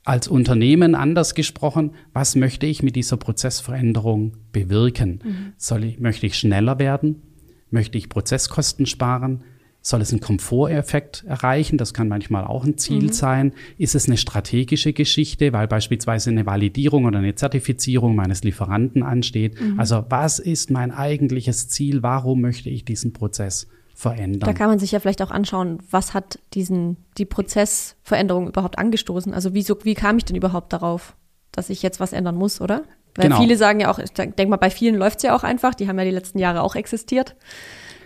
Als 0.03 0.27
Unternehmen 0.27 0.95
anders 0.95 1.35
gesprochen, 1.35 1.91
was 2.11 2.35
möchte 2.35 2.65
ich 2.65 2.81
mit 2.81 2.95
dieser 2.95 3.17
Prozessveränderung 3.17 4.37
bewirken? 4.51 5.19
Mhm. 5.23 5.53
Soll 5.57 5.83
ich, 5.83 5.99
möchte 5.99 6.25
ich 6.25 6.37
schneller 6.37 6.79
werden? 6.79 7.21
Möchte 7.69 7.97
ich 7.97 8.09
Prozesskosten 8.09 8.87
sparen? 8.87 9.43
Soll 9.83 10.01
es 10.01 10.11
einen 10.11 10.19
Komforteffekt 10.19 11.23
erreichen? 11.25 11.77
Das 11.77 11.93
kann 11.93 12.07
manchmal 12.07 12.45
auch 12.45 12.65
ein 12.65 12.77
Ziel 12.77 13.03
mhm. 13.03 13.13
sein. 13.13 13.53
Ist 13.77 13.95
es 13.95 14.07
eine 14.07 14.17
strategische 14.17 14.93
Geschichte, 14.93 15.53
weil 15.53 15.67
beispielsweise 15.67 16.29
eine 16.29 16.45
Validierung 16.45 17.05
oder 17.05 17.19
eine 17.19 17.35
Zertifizierung 17.35 18.15
meines 18.15 18.43
Lieferanten 18.43 19.03
ansteht? 19.03 19.59
Mhm. 19.59 19.79
Also 19.79 20.05
was 20.09 20.39
ist 20.39 20.71
mein 20.71 20.91
eigentliches 20.91 21.67
Ziel? 21.67 22.03
Warum 22.03 22.41
möchte 22.41 22.69
ich 22.69 22.85
diesen 22.85 23.13
Prozess 23.13 23.67
verändern. 23.95 24.47
Da 24.47 24.53
kann 24.53 24.69
man 24.69 24.79
sich 24.79 24.91
ja 24.91 24.99
vielleicht 24.99 25.21
auch 25.21 25.31
anschauen, 25.31 25.79
was 25.89 26.13
hat 26.13 26.39
diesen, 26.53 26.97
die 27.17 27.25
Prozessveränderung 27.25 28.47
überhaupt 28.47 28.79
angestoßen? 28.79 29.33
Also 29.33 29.53
wieso, 29.53 29.77
wie 29.83 29.93
kam 29.93 30.17
ich 30.17 30.25
denn 30.25 30.35
überhaupt 30.35 30.73
darauf, 30.73 31.15
dass 31.51 31.69
ich 31.69 31.81
jetzt 31.81 31.99
was 31.99 32.13
ändern 32.13 32.35
muss, 32.35 32.61
oder? 32.61 32.83
Weil 33.15 33.27
genau. 33.27 33.39
viele 33.39 33.57
sagen 33.57 33.81
ja 33.81 33.91
auch, 33.91 33.99
ich 33.99 34.11
denke 34.11 34.47
mal, 34.47 34.57
bei 34.57 34.69
vielen 34.69 34.95
läuft 34.95 35.17
es 35.17 35.23
ja 35.23 35.35
auch 35.35 35.43
einfach, 35.43 35.75
die 35.75 35.87
haben 35.87 35.99
ja 35.99 36.05
die 36.05 36.11
letzten 36.11 36.39
Jahre 36.39 36.61
auch 36.61 36.75
existiert. 36.75 37.35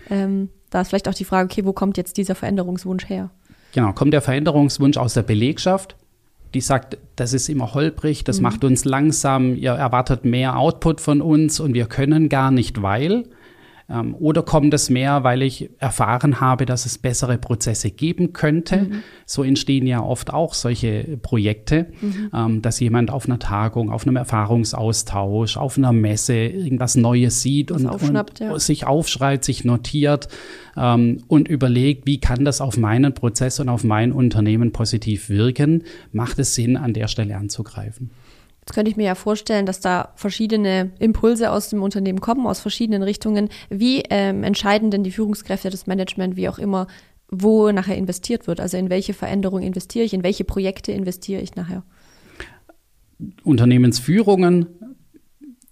Ähm, 0.09 0.49
da 0.69 0.81
ist 0.81 0.89
vielleicht 0.89 1.07
auch 1.07 1.13
die 1.13 1.25
Frage, 1.25 1.45
okay, 1.51 1.65
wo 1.65 1.73
kommt 1.73 1.97
jetzt 1.97 2.17
dieser 2.17 2.35
Veränderungswunsch 2.35 3.07
her? 3.07 3.29
Genau, 3.73 3.93
kommt 3.93 4.13
der 4.13 4.21
Veränderungswunsch 4.21 4.97
aus 4.97 5.13
der 5.13 5.23
Belegschaft? 5.23 5.95
Die 6.53 6.61
sagt, 6.61 6.97
das 7.15 7.33
ist 7.33 7.49
immer 7.49 7.73
holprig, 7.73 8.23
das 8.23 8.37
mhm. 8.37 8.43
macht 8.43 8.63
uns 8.63 8.85
langsam, 8.85 9.55
ihr 9.55 9.71
erwartet 9.71 10.25
mehr 10.25 10.57
Output 10.57 11.01
von 11.01 11.21
uns 11.21 11.59
und 11.59 11.73
wir 11.73 11.85
können 11.85 12.29
gar 12.29 12.51
nicht, 12.51 12.81
weil. 12.81 13.25
Ähm, 13.87 14.15
oder 14.15 14.41
kommt 14.41 14.73
es 14.73 14.89
mehr, 14.89 15.23
weil 15.23 15.43
ich 15.43 15.69
erfahren 15.79 16.41
habe, 16.41 16.65
dass 16.65 16.85
es 16.85 16.97
bessere 16.97 17.37
Prozesse 17.37 17.91
geben 17.91 18.33
könnte? 18.33 18.77
Mhm. 18.77 19.03
So 19.25 19.43
entstehen 19.43 19.85
ja 19.85 20.01
oft 20.01 20.33
auch 20.33 20.55
solche 20.55 21.17
Projekte, 21.21 21.87
mhm. 22.01 22.31
ähm, 22.33 22.61
dass 22.61 22.79
jemand 22.79 23.11
auf 23.11 23.27
einer 23.27 23.37
Tagung, 23.37 23.91
auf 23.91 24.07
einem 24.07 24.15
Erfahrungsaustausch, 24.15 25.57
auf 25.57 25.77
einer 25.77 25.91
Messe 25.91 26.33
irgendwas 26.35 26.95
Neues 26.95 27.41
sieht 27.41 27.71
und, 27.71 27.85
und 27.85 28.39
ja. 28.39 28.57
sich 28.57 28.87
aufschreit, 28.87 29.43
sich 29.43 29.65
notiert 29.65 30.29
ähm, 30.75 31.23
und 31.27 31.47
überlegt, 31.47 32.07
wie 32.07 32.19
kann 32.19 32.43
das 32.43 32.61
auf 32.61 32.77
meinen 32.77 33.13
Prozess 33.13 33.59
und 33.59 33.69
auf 33.69 33.83
mein 33.83 34.11
Unternehmen 34.11 34.71
positiv 34.71 35.29
wirken? 35.29 35.83
Macht 36.11 36.39
es 36.39 36.55
Sinn, 36.55 36.75
an 36.75 36.93
der 36.93 37.07
Stelle 37.07 37.37
anzugreifen? 37.37 38.09
Jetzt 38.65 38.74
könnte 38.74 38.89
ich 38.89 38.98
mir 38.98 39.05
ja 39.05 39.13
vorstellen, 39.15 39.67
dass 39.67 39.79
da 39.79 40.10
verschiedene 40.15 40.91
Impulse 40.98 41.51
aus 41.51 41.69
dem 41.69 41.84
Unternehmen 41.84 42.19
kommen, 42.19 42.48
aus 42.48 42.60
verschiedenen 42.60 43.03
Richtungen. 43.03 43.50
Wie 43.69 44.01
ähm, 44.10 44.43
entscheiden 44.43 44.89
denn 44.89 45.03
die 45.03 45.12
Führungskräfte, 45.12 45.69
das 45.69 45.86
Management, 45.86 46.36
wie 46.36 46.50
auch 46.50 46.57
immer, 46.57 46.88
wo 47.29 47.72
nachher 47.72 47.95
investiert 47.95 48.48
wird? 48.48 48.60
Also 48.60 48.77
in 48.77 48.89
welche 48.89 49.13
Veränderung 49.13 49.62
investiere 49.62 50.05
ich, 50.05 50.15
in 50.15 50.24
welche 50.24 50.45
Projekte 50.45 50.91
investiere 50.91 51.41
ich 51.41 51.55
nachher? 51.55 51.84
Unternehmensführungen 53.43 54.65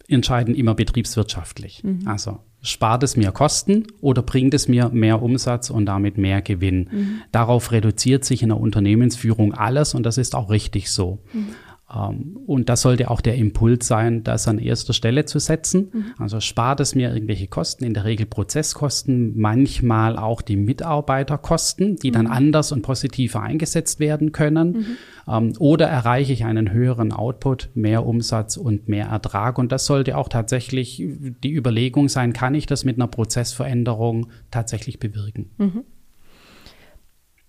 entscheiden 0.07 0.53
immer 0.53 0.75
betriebswirtschaftlich. 0.75 1.83
Mhm. 1.83 2.07
Also 2.07 2.41
spart 2.61 3.01
es 3.01 3.17
mir 3.17 3.31
Kosten 3.31 3.87
oder 4.01 4.21
bringt 4.21 4.53
es 4.53 4.67
mir 4.67 4.89
mehr 4.89 5.23
Umsatz 5.23 5.71
und 5.71 5.87
damit 5.87 6.19
mehr 6.19 6.43
Gewinn? 6.43 6.89
Mhm. 6.91 7.21
Darauf 7.31 7.71
reduziert 7.71 8.23
sich 8.23 8.43
in 8.43 8.49
der 8.49 8.59
Unternehmensführung 8.59 9.55
alles 9.55 9.95
und 9.95 10.03
das 10.03 10.19
ist 10.19 10.35
auch 10.35 10.51
richtig 10.51 10.91
so. 10.91 11.23
Mhm. 11.33 11.55
Ähm, 11.95 12.39
und 12.45 12.69
das 12.69 12.81
sollte 12.81 13.09
auch 13.09 13.21
der 13.21 13.35
Impuls 13.35 13.87
sein, 13.87 14.23
das 14.23 14.47
an 14.47 14.57
erster 14.57 14.93
Stelle 14.93 15.25
zu 15.25 15.39
setzen. 15.39 15.89
Mhm. 15.93 16.05
Also 16.17 16.39
spart 16.39 16.79
es 16.79 16.95
mir 16.95 17.13
irgendwelche 17.13 17.47
Kosten, 17.47 17.83
in 17.83 17.93
der 17.93 18.05
Regel 18.05 18.25
Prozesskosten, 18.25 19.37
manchmal 19.37 20.17
auch 20.17 20.41
die 20.41 20.55
Mitarbeiterkosten, 20.55 21.97
die 21.97 22.09
mhm. 22.09 22.13
dann 22.13 22.27
anders 22.27 22.71
und 22.71 22.81
positiver 22.81 23.41
eingesetzt 23.41 23.99
werden 23.99 24.31
können. 24.31 24.71
Mhm. 24.71 24.85
Ähm, 25.27 25.53
oder 25.59 25.87
erreiche 25.87 26.33
ich 26.33 26.45
einen 26.45 26.71
höheren 26.71 27.11
Output, 27.11 27.69
mehr 27.75 28.05
Umsatz 28.05 28.57
und 28.57 28.87
mehr 28.87 29.07
Ertrag. 29.07 29.57
Und 29.57 29.71
das 29.71 29.85
sollte 29.85 30.17
auch 30.17 30.29
tatsächlich 30.29 31.03
die 31.43 31.53
Überlegung 31.53 32.09
sein, 32.09 32.33
kann 32.33 32.55
ich 32.55 32.65
das 32.65 32.85
mit 32.85 32.97
einer 32.97 33.07
Prozessveränderung 33.07 34.27
tatsächlich 34.51 34.99
bewirken? 34.99 35.49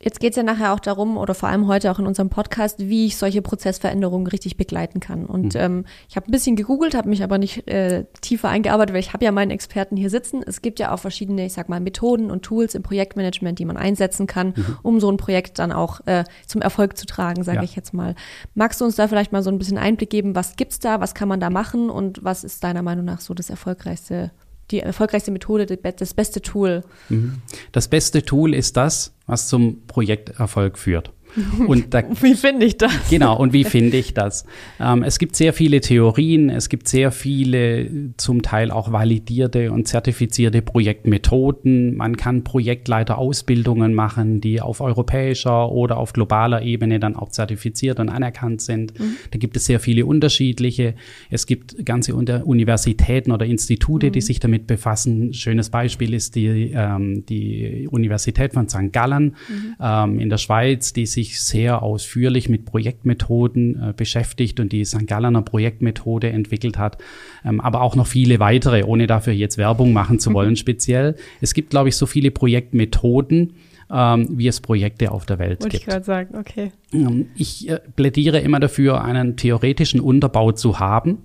Jetzt 0.04 0.20
geht 0.20 0.32
es 0.32 0.36
ja 0.36 0.42
nachher 0.42 0.74
auch 0.74 0.80
darum, 0.80 1.16
oder 1.16 1.32
vor 1.32 1.48
allem 1.48 1.66
heute 1.66 1.90
auch 1.90 1.98
in 1.98 2.06
unserem 2.06 2.28
Podcast, 2.28 2.78
wie 2.78 3.06
ich 3.06 3.16
solche 3.16 3.40
Prozessveränderungen 3.40 4.26
richtig 4.26 4.58
begleiten 4.58 5.00
kann. 5.00 5.24
Und 5.24 5.54
mhm. 5.54 5.60
ähm, 5.60 5.84
ich 6.10 6.16
habe 6.16 6.28
ein 6.28 6.30
bisschen 6.30 6.56
gegoogelt, 6.56 6.94
habe 6.94 7.08
mich 7.08 7.22
aber 7.24 7.38
nicht 7.38 7.66
äh, 7.68 8.04
tiefer 8.20 8.50
eingearbeitet, 8.50 8.92
weil 8.92 9.00
ich 9.00 9.14
habe 9.14 9.24
ja 9.24 9.32
meinen 9.32 9.50
Experten 9.50 9.96
hier 9.96 10.10
sitzen. 10.10 10.42
Es 10.46 10.60
gibt 10.60 10.78
ja 10.78 10.92
auch 10.92 10.98
verschiedene, 10.98 11.46
ich 11.46 11.54
sag 11.54 11.70
mal, 11.70 11.80
Methoden 11.80 12.30
und 12.30 12.42
Tools 12.42 12.74
im 12.74 12.82
Projektmanagement, 12.82 13.58
die 13.58 13.64
man 13.64 13.78
einsetzen 13.78 14.26
kann, 14.26 14.48
mhm. 14.48 14.76
um 14.82 15.00
so 15.00 15.10
ein 15.10 15.16
Projekt 15.16 15.58
dann 15.58 15.72
auch 15.72 16.06
äh, 16.06 16.24
zum 16.46 16.60
Erfolg 16.60 16.98
zu 16.98 17.06
tragen, 17.06 17.42
sage 17.42 17.58
ja. 17.58 17.64
ich 17.64 17.74
jetzt 17.74 17.94
mal. 17.94 18.14
Magst 18.54 18.82
du 18.82 18.84
uns 18.84 18.96
da 18.96 19.08
vielleicht 19.08 19.32
mal 19.32 19.42
so 19.42 19.48
ein 19.48 19.56
bisschen 19.56 19.78
Einblick 19.78 20.10
geben, 20.10 20.34
was 20.34 20.56
gibt's 20.56 20.80
da, 20.80 21.00
was 21.00 21.14
kann 21.14 21.28
man 21.28 21.40
da 21.40 21.48
machen 21.48 21.88
und 21.88 22.22
was 22.22 22.44
ist 22.44 22.62
deiner 22.62 22.82
Meinung 22.82 23.06
nach 23.06 23.22
so 23.22 23.32
das 23.32 23.48
erfolgreichste 23.48 24.32
die 24.70 24.80
erfolgreichste 24.80 25.30
Methode, 25.30 25.66
das 25.66 26.14
beste 26.14 26.40
Tool? 26.42 26.84
Mhm. 27.08 27.42
Das 27.72 27.88
beste 27.88 28.22
Tool 28.24 28.54
ist 28.54 28.76
das, 28.76 29.14
was 29.26 29.48
zum 29.48 29.86
Projekterfolg 29.86 30.78
führt. 30.78 31.12
Und 31.66 31.94
da, 31.94 32.02
wie 32.20 32.34
finde 32.34 32.66
ich 32.66 32.78
das? 32.78 32.92
Genau, 33.10 33.36
und 33.36 33.52
wie 33.52 33.64
finde 33.64 33.96
ich 33.96 34.14
das? 34.14 34.44
Ähm, 34.78 35.02
es 35.02 35.18
gibt 35.18 35.36
sehr 35.36 35.52
viele 35.52 35.80
Theorien, 35.80 36.48
es 36.50 36.68
gibt 36.68 36.88
sehr 36.88 37.10
viele 37.10 38.12
zum 38.16 38.42
Teil 38.42 38.70
auch 38.70 38.92
validierte 38.92 39.72
und 39.72 39.88
zertifizierte 39.88 40.62
Projektmethoden. 40.62 41.96
Man 41.96 42.16
kann 42.16 42.44
Projektleiterausbildungen 42.44 43.94
machen, 43.94 44.40
die 44.40 44.60
auf 44.60 44.80
europäischer 44.80 45.72
oder 45.72 45.96
auf 45.96 46.12
globaler 46.12 46.62
Ebene 46.62 47.00
dann 47.00 47.16
auch 47.16 47.30
zertifiziert 47.30 47.98
und 47.98 48.08
anerkannt 48.08 48.60
sind. 48.60 48.98
Mhm. 48.98 49.16
Da 49.30 49.38
gibt 49.38 49.56
es 49.56 49.66
sehr 49.66 49.80
viele 49.80 50.06
unterschiedliche. 50.06 50.94
Es 51.30 51.46
gibt 51.46 51.84
ganze 51.84 52.14
Universitäten 52.14 53.32
oder 53.32 53.46
Institute, 53.46 54.06
mhm. 54.06 54.12
die 54.12 54.20
sich 54.20 54.40
damit 54.40 54.66
befassen. 54.66 55.32
Schönes 55.32 55.70
Beispiel 55.70 56.14
ist 56.14 56.36
die, 56.36 56.72
ähm, 56.74 57.26
die 57.26 57.88
Universität 57.90 58.52
von 58.52 58.68
St. 58.68 58.92
Gallen 58.92 59.34
mhm. 59.48 59.74
ähm, 59.80 60.20
in 60.20 60.30
der 60.30 60.38
Schweiz, 60.38 60.92
die 60.92 61.06
sich 61.06 61.23
sich 61.24 61.42
sehr 61.42 61.82
ausführlich 61.82 62.48
mit 62.48 62.64
Projektmethoden 62.64 63.90
äh, 63.90 63.92
beschäftigt 63.96 64.60
und 64.60 64.72
die 64.72 64.84
St. 64.84 65.06
Gallener 65.06 65.42
Projektmethode 65.42 66.28
entwickelt 66.30 66.78
hat, 66.78 66.98
ähm, 67.44 67.60
aber 67.60 67.80
auch 67.80 67.96
noch 67.96 68.06
viele 68.06 68.38
weitere, 68.40 68.84
ohne 68.84 69.06
dafür 69.06 69.32
jetzt 69.32 69.58
Werbung 69.58 69.92
machen 69.92 70.18
zu 70.18 70.32
wollen 70.34 70.56
speziell. 70.56 71.16
Es 71.40 71.54
gibt, 71.54 71.70
glaube 71.70 71.88
ich, 71.88 71.96
so 71.96 72.06
viele 72.06 72.30
Projektmethoden, 72.30 73.54
ähm, 73.90 74.28
wie 74.30 74.48
es 74.48 74.60
Projekte 74.60 75.10
auf 75.10 75.26
der 75.26 75.38
Welt 75.38 75.62
Wollte 75.62 75.70
gibt. 75.70 75.82
Ich 75.82 75.86
gerade 75.88 76.04
sagen, 76.04 76.36
okay. 76.36 76.72
Ähm, 76.92 77.26
ich 77.36 77.68
äh, 77.68 77.80
plädiere 77.96 78.40
immer 78.40 78.60
dafür, 78.60 79.02
einen 79.02 79.36
theoretischen 79.36 80.00
Unterbau 80.00 80.52
zu 80.52 80.78
haben 80.78 81.18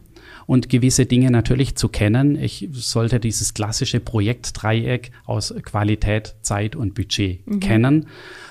und 0.50 0.68
gewisse 0.68 1.06
Dinge 1.06 1.30
natürlich 1.30 1.76
zu 1.76 1.90
kennen. 1.90 2.36
Ich 2.36 2.70
sollte 2.72 3.20
dieses 3.20 3.54
klassische 3.54 4.00
Projektdreieck 4.00 5.12
aus 5.26 5.54
Qualität, 5.64 6.38
Zeit 6.42 6.76
und 6.76 6.96
Budget 6.96 7.46
mhm. 7.46 7.60
kennen. 7.60 8.08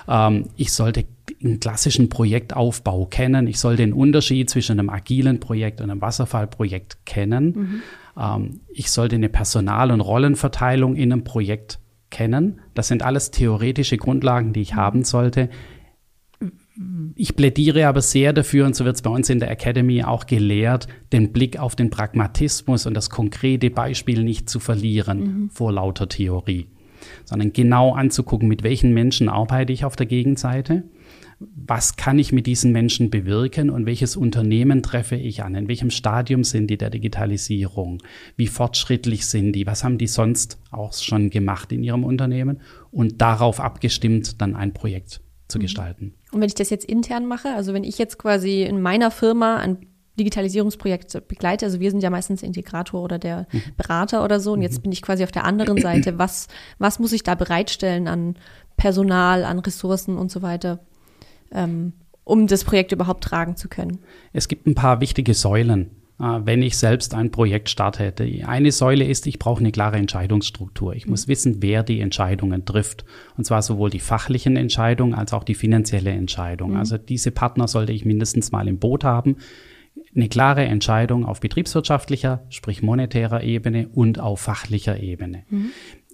Ähm, 0.07 0.45
ich 0.55 0.71
sollte 0.71 1.03
einen 1.43 1.59
klassischen 1.59 2.09
Projektaufbau 2.09 3.05
kennen. 3.05 3.47
Ich 3.47 3.59
soll 3.59 3.75
den 3.75 3.93
Unterschied 3.93 4.49
zwischen 4.49 4.79
einem 4.79 4.89
agilen 4.89 5.39
Projekt 5.39 5.81
und 5.81 5.89
einem 5.89 6.01
Wasserfallprojekt 6.01 7.05
kennen. 7.05 7.45
Mhm. 7.45 7.81
Ähm, 8.19 8.59
ich 8.69 8.91
sollte 8.91 9.15
eine 9.15 9.29
Personal- 9.29 9.91
und 9.91 10.01
Rollenverteilung 10.01 10.95
in 10.95 11.13
einem 11.13 11.23
Projekt 11.23 11.79
kennen. 12.09 12.61
Das 12.73 12.87
sind 12.87 13.03
alles 13.03 13.31
theoretische 13.31 13.97
Grundlagen, 13.97 14.53
die 14.53 14.61
ich 14.61 14.75
haben 14.75 15.03
sollte. 15.03 15.49
Ich 17.15 17.35
plädiere 17.35 17.87
aber 17.87 18.01
sehr 18.01 18.31
dafür, 18.31 18.65
und 18.65 18.75
so 18.75 18.85
wird 18.85 18.95
es 18.95 19.01
bei 19.01 19.09
uns 19.09 19.29
in 19.29 19.39
der 19.39 19.51
Academy 19.51 20.03
auch 20.03 20.25
gelehrt, 20.25 20.87
den 21.11 21.33
Blick 21.33 21.59
auf 21.59 21.75
den 21.75 21.89
Pragmatismus 21.89 22.85
und 22.85 22.93
das 22.93 23.09
konkrete 23.09 23.69
Beispiel 23.69 24.23
nicht 24.23 24.49
zu 24.49 24.61
verlieren 24.61 25.19
mhm. 25.19 25.49
vor 25.49 25.73
lauter 25.73 26.07
Theorie, 26.07 26.67
sondern 27.25 27.51
genau 27.51 27.93
anzugucken, 27.93 28.47
mit 28.47 28.63
welchen 28.63 28.93
Menschen 28.93 29.27
arbeite 29.27 29.73
ich 29.73 29.83
auf 29.83 29.97
der 29.97 30.05
Gegenseite, 30.05 30.83
was 31.39 31.95
kann 31.95 32.19
ich 32.19 32.33
mit 32.33 32.47
diesen 32.47 32.71
Menschen 32.73 33.09
bewirken 33.09 33.69
und 33.69 33.85
welches 33.85 34.17
Unternehmen 34.17 34.83
treffe 34.83 35.15
ich 35.15 35.43
an, 35.43 35.55
in 35.55 35.67
welchem 35.69 35.89
Stadium 35.89 36.43
sind 36.43 36.67
die 36.67 36.77
der 36.77 36.89
Digitalisierung, 36.89 38.03
wie 38.35 38.47
fortschrittlich 38.47 39.25
sind 39.25 39.53
die, 39.53 39.65
was 39.65 39.83
haben 39.83 39.97
die 39.97 40.07
sonst 40.07 40.57
auch 40.71 40.93
schon 40.93 41.29
gemacht 41.29 41.71
in 41.71 41.83
ihrem 41.83 42.03
Unternehmen 42.03 42.59
und 42.91 43.21
darauf 43.21 43.61
abgestimmt 43.61 44.41
dann 44.41 44.55
ein 44.55 44.73
Projekt 44.73 45.21
zu 45.47 45.57
mhm. 45.57 45.61
gestalten. 45.61 46.13
Und 46.31 46.41
wenn 46.41 46.47
ich 46.47 46.55
das 46.55 46.69
jetzt 46.69 46.85
intern 46.85 47.25
mache, 47.25 47.49
also 47.49 47.73
wenn 47.73 47.85
ich 47.85 47.97
jetzt 47.97 48.17
quasi 48.17 48.63
in 48.63 48.81
meiner 48.81 49.09
Firma 49.09 49.57
ein 49.57 49.77
Digitalisierungsprojekt 50.19 51.29
begleite, 51.29 51.65
also 51.65 51.79
wir 51.79 51.89
sind 51.91 52.03
ja 52.03 52.09
meistens 52.09 52.43
Integrator 52.43 53.01
oder 53.01 53.17
der 53.17 53.47
mhm. 53.53 53.61
Berater 53.77 54.25
oder 54.25 54.41
so 54.41 54.51
und 54.51 54.61
jetzt 54.61 54.79
mhm. 54.79 54.83
bin 54.83 54.91
ich 54.91 55.01
quasi 55.01 55.23
auf 55.23 55.31
der 55.31 55.45
anderen 55.45 55.77
Seite, 55.77 56.17
was, 56.17 56.49
was 56.79 56.99
muss 56.99 57.13
ich 57.13 57.23
da 57.23 57.35
bereitstellen 57.35 58.09
an 58.09 58.35
Personal, 58.75 59.45
an 59.45 59.59
Ressourcen 59.59 60.17
und 60.17 60.31
so 60.31 60.41
weiter, 60.41 60.79
ähm, 61.51 61.93
um 62.23 62.47
das 62.47 62.63
Projekt 62.63 62.91
überhaupt 62.91 63.23
tragen 63.23 63.55
zu 63.55 63.67
können? 63.69 63.99
Es 64.33 64.47
gibt 64.47 64.67
ein 64.67 64.75
paar 64.75 65.01
wichtige 65.01 65.33
Säulen, 65.33 65.91
äh, 66.19 66.39
wenn 66.43 66.61
ich 66.61 66.77
selbst 66.77 67.15
ein 67.15 67.31
Projekt 67.31 67.69
starte. 67.69 68.11
Die 68.11 68.43
eine 68.43 68.71
Säule 68.71 69.05
ist, 69.05 69.25
ich 69.25 69.39
brauche 69.39 69.61
eine 69.61 69.71
klare 69.71 69.97
Entscheidungsstruktur. 69.97 70.93
Ich 70.93 71.07
muss 71.07 71.27
mhm. 71.27 71.31
wissen, 71.31 71.61
wer 71.61 71.83
die 71.83 72.01
Entscheidungen 72.01 72.65
trifft. 72.65 73.05
Und 73.37 73.45
zwar 73.45 73.61
sowohl 73.61 73.89
die 73.89 73.99
fachlichen 73.99 74.55
Entscheidungen 74.57 75.13
als 75.13 75.33
auch 75.33 75.43
die 75.43 75.55
finanzielle 75.55 76.11
Entscheidung. 76.11 76.71
Mhm. 76.71 76.77
Also 76.77 76.97
diese 76.97 77.31
Partner 77.31 77.67
sollte 77.67 77.93
ich 77.93 78.05
mindestens 78.05 78.51
mal 78.51 78.67
im 78.67 78.77
Boot 78.77 79.03
haben. 79.03 79.37
Eine 80.15 80.29
klare 80.29 80.65
Entscheidung 80.65 81.25
auf 81.25 81.39
betriebswirtschaftlicher, 81.39 82.43
sprich 82.49 82.81
monetärer 82.81 83.43
Ebene 83.43 83.87
und 83.89 84.19
auf 84.19 84.39
fachlicher 84.39 84.99
Ebene. 84.99 85.43
Mhm. 85.49 85.71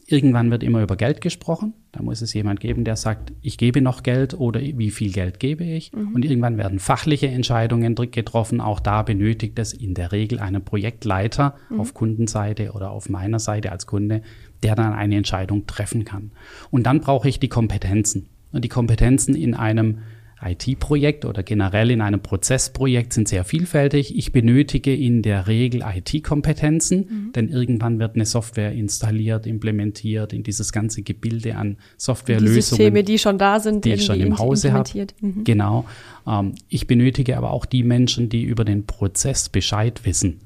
Irgendwann 0.07 0.51
wird 0.51 0.61
immer 0.61 0.83
über 0.83 0.97
Geld 0.97 1.19
gesprochen. 1.19 1.73
Da 1.91 2.03
muss 2.03 2.21
es 2.21 2.33
jemand 2.33 2.59
geben, 2.59 2.83
der 2.83 2.95
sagt, 2.95 3.33
ich 3.41 3.57
gebe 3.57 3.81
noch 3.81 4.03
Geld 4.03 4.35
oder 4.35 4.61
wie 4.61 4.91
viel 4.91 5.11
Geld 5.11 5.39
gebe 5.39 5.63
ich. 5.63 5.91
Mhm. 5.93 6.13
Und 6.13 6.23
irgendwann 6.23 6.57
werden 6.57 6.77
fachliche 6.77 7.27
Entscheidungen 7.27 7.95
getroffen. 7.95 8.61
Auch 8.61 8.79
da 8.79 9.01
benötigt 9.01 9.57
es 9.57 9.73
in 9.73 9.95
der 9.95 10.11
Regel 10.11 10.39
einen 10.39 10.63
Projektleiter 10.63 11.55
mhm. 11.69 11.79
auf 11.79 11.95
Kundenseite 11.95 12.73
oder 12.73 12.91
auf 12.91 13.09
meiner 13.09 13.39
Seite 13.39 13.71
als 13.71 13.87
Kunde, 13.87 14.21
der 14.61 14.75
dann 14.75 14.93
eine 14.93 15.15
Entscheidung 15.15 15.65
treffen 15.65 16.05
kann. 16.05 16.31
Und 16.69 16.83
dann 16.85 16.99
brauche 16.99 17.27
ich 17.27 17.39
die 17.39 17.49
Kompetenzen. 17.49 18.29
Und 18.51 18.63
die 18.63 18.69
Kompetenzen 18.69 19.35
in 19.35 19.55
einem 19.55 19.99
IT-Projekt 20.45 21.25
oder 21.25 21.43
generell 21.43 21.91
in 21.91 22.01
einem 22.01 22.21
Prozessprojekt 22.21 23.13
sind 23.13 23.27
sehr 23.27 23.43
vielfältig. 23.43 24.17
Ich 24.17 24.31
benötige 24.31 24.95
in 24.95 25.21
der 25.21 25.47
Regel 25.47 25.83
IT-Kompetenzen, 25.83 26.97
mhm. 26.97 27.31
denn 27.33 27.49
irgendwann 27.49 27.99
wird 27.99 28.15
eine 28.15 28.25
Software 28.25 28.71
installiert, 28.71 29.47
implementiert 29.47 30.33
in 30.33 30.43
dieses 30.43 30.71
ganze 30.71 31.01
Gebilde 31.01 31.55
an 31.55 31.77
Softwarelösungen. 31.97 32.55
Die 32.55 32.61
Systeme, 32.61 33.03
die 33.03 33.17
schon 33.17 33.37
da 33.37 33.59
sind, 33.59 33.85
die 33.85 33.93
ich 33.93 34.05
schon 34.05 34.19
im 34.19 34.37
Hause 34.37 34.73
habe. 34.73 35.07
Mhm. 35.21 35.43
Genau. 35.43 35.85
Ähm, 36.27 36.55
ich 36.69 36.87
benötige 36.87 37.37
aber 37.37 37.51
auch 37.51 37.65
die 37.65 37.83
Menschen, 37.83 38.29
die 38.29 38.43
über 38.43 38.65
den 38.65 38.85
Prozess 38.85 39.49
Bescheid 39.49 40.01
wissen. 40.05 40.41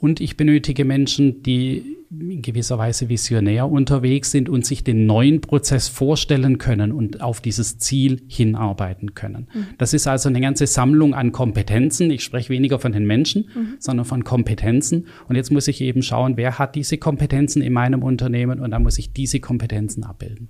Und 0.00 0.20
ich 0.20 0.36
benötige 0.36 0.84
Menschen, 0.84 1.42
die 1.42 1.98
in 2.10 2.40
gewisser 2.40 2.78
Weise 2.78 3.08
visionär 3.08 3.70
unterwegs 3.70 4.30
sind 4.30 4.48
und 4.48 4.64
sich 4.64 4.82
den 4.82 5.06
neuen 5.06 5.40
Prozess 5.40 5.88
vorstellen 5.88 6.58
können 6.58 6.92
und 6.92 7.20
auf 7.20 7.40
dieses 7.40 7.78
Ziel 7.78 8.22
hinarbeiten 8.28 9.14
können. 9.14 9.48
Mhm. 9.52 9.66
Das 9.76 9.92
ist 9.92 10.06
also 10.06 10.28
eine 10.28 10.40
ganze 10.40 10.66
Sammlung 10.66 11.14
an 11.14 11.32
Kompetenzen. 11.32 12.10
Ich 12.10 12.24
spreche 12.24 12.48
weniger 12.48 12.78
von 12.78 12.92
den 12.92 13.06
Menschen, 13.06 13.50
mhm. 13.54 13.74
sondern 13.78 14.06
von 14.06 14.24
Kompetenzen. 14.24 15.06
Und 15.28 15.36
jetzt 15.36 15.50
muss 15.50 15.68
ich 15.68 15.80
eben 15.80 16.02
schauen, 16.02 16.36
wer 16.36 16.58
hat 16.58 16.76
diese 16.76 16.96
Kompetenzen 16.96 17.60
in 17.60 17.72
meinem 17.72 18.02
Unternehmen 18.02 18.60
und 18.60 18.70
dann 18.70 18.82
muss 18.82 18.98
ich 18.98 19.12
diese 19.12 19.40
Kompetenzen 19.40 20.04
abbilden. 20.04 20.48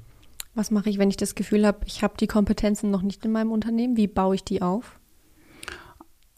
Was 0.55 0.71
mache 0.71 0.90
ich, 0.90 0.99
wenn 0.99 1.11
ich 1.11 1.17
das 1.17 1.35
Gefühl 1.35 1.67
habe, 1.67 1.81
ich 1.87 2.02
habe 2.02 2.14
die 2.19 2.26
Kompetenzen 2.26 2.90
noch 2.90 3.02
nicht 3.02 3.25
in 3.25 3.33
meinem 3.33 3.52
Unternehmen? 3.52 3.97
Wie 3.97 4.07
baue 4.09 4.37
ich 4.37 4.45
die 4.45 4.62
auf? 4.62 4.99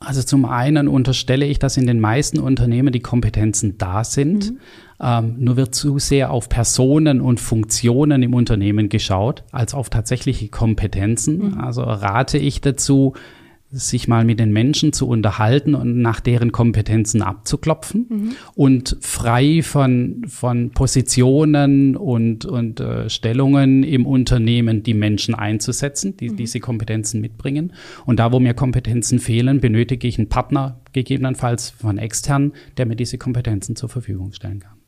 Also 0.03 0.23
zum 0.23 0.47
einen 0.47 0.89
unterstelle 0.89 1.45
ich, 1.45 1.59
dass 1.59 1.77
in 1.77 1.87
den 1.87 2.01
meisten 2.01 2.41
Unternehmen 2.41 2.91
die 2.91 3.01
Kompetenzen 3.01 3.77
da 3.77 4.03
sind. 4.03 4.53
Mhm. 4.53 4.59
Ähm, 4.99 5.35
nur 5.39 5.57
wird 5.57 5.75
zu 5.75 5.99
sehr 5.99 6.31
auf 6.31 6.49
Personen 6.49 7.21
und 7.21 7.39
Funktionen 7.39 8.23
im 8.23 8.33
Unternehmen 8.33 8.89
geschaut, 8.89 9.45
als 9.53 9.75
auf 9.75 9.91
tatsächliche 9.91 10.49
Kompetenzen. 10.49 11.51
Mhm. 11.51 11.61
Also 11.61 11.83
rate 11.83 12.39
ich 12.39 12.63
dazu, 12.63 13.13
sich 13.73 14.09
mal 14.09 14.25
mit 14.25 14.41
den 14.41 14.53
Menschen 14.53 14.93
zu 14.93 15.07
unterhalten 15.07 15.77
und 15.77 16.03
nach 16.03 16.19
deren 16.19 16.51
Kompetenzen 16.51 17.23
abzuklopfen 17.23 18.07
mhm. 18.09 18.33
und 18.55 18.97
frei 19.01 19.63
von, 19.63 20.25
von 20.27 20.71
Positionen 20.71 21.97
und, 21.97 22.45
und 22.45 22.81
äh, 22.81 23.09
Stellungen 23.09 23.85
im 23.85 24.07
Unternehmen 24.07 24.83
die 24.83 24.95
Menschen 24.95 25.37
einzusetzen, 25.37 26.17
die 26.17 26.31
mhm. 26.31 26.37
diese 26.37 26.59
Kompetenzen 26.59 27.21
mitbringen. 27.21 27.73
Und 28.07 28.19
da, 28.19 28.33
wo 28.33 28.41
mir 28.41 28.55
Kompetenzen 28.55 29.21
fehlen, 29.21 29.61
benötige 29.61 30.09
ich 30.09 30.19
einen 30.19 30.29
Partner, 30.29 30.81
gegebenenfalls 30.93 31.71
von 31.71 31.99
extern, 31.99 32.53
der 32.77 32.87
mir 32.87 32.97
diese 32.97 33.19
Kompetenzen 33.19 33.77
zur 33.77 33.89
Verfügung 33.89 34.33
stellen 34.33 34.59
kann. 34.59 34.81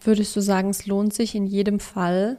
Würdest 0.00 0.34
du 0.34 0.40
sagen, 0.40 0.70
es 0.70 0.86
lohnt 0.86 1.14
sich 1.14 1.34
in 1.34 1.46
jedem 1.46 1.78
Fall, 1.78 2.38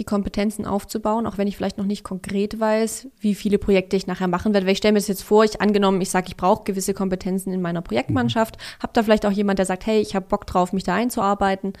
die 0.00 0.04
Kompetenzen 0.04 0.66
aufzubauen, 0.66 1.26
auch 1.26 1.38
wenn 1.38 1.46
ich 1.46 1.56
vielleicht 1.56 1.78
noch 1.78 1.84
nicht 1.84 2.02
konkret 2.02 2.58
weiß, 2.58 3.08
wie 3.20 3.34
viele 3.34 3.58
Projekte 3.58 3.96
ich 3.96 4.06
nachher 4.06 4.28
machen 4.28 4.54
werde. 4.54 4.66
Weil 4.66 4.72
ich 4.72 4.78
stelle 4.78 4.92
mir 4.92 4.98
das 4.98 5.08
jetzt 5.08 5.22
vor, 5.22 5.44
ich 5.44 5.60
angenommen, 5.60 6.00
ich 6.00 6.10
sage, 6.10 6.28
ich 6.28 6.36
brauche 6.36 6.64
gewisse 6.64 6.94
Kompetenzen 6.94 7.52
in 7.52 7.60
meiner 7.60 7.82
Projektmannschaft, 7.82 8.56
mhm. 8.56 8.82
habe 8.82 8.92
da 8.94 9.02
vielleicht 9.02 9.26
auch 9.26 9.30
jemand, 9.30 9.58
der 9.58 9.66
sagt, 9.66 9.86
hey, 9.86 10.00
ich 10.00 10.16
habe 10.16 10.26
Bock 10.26 10.46
drauf, 10.46 10.72
mich 10.72 10.84
da 10.84 10.94
einzuarbeiten. 10.94 11.74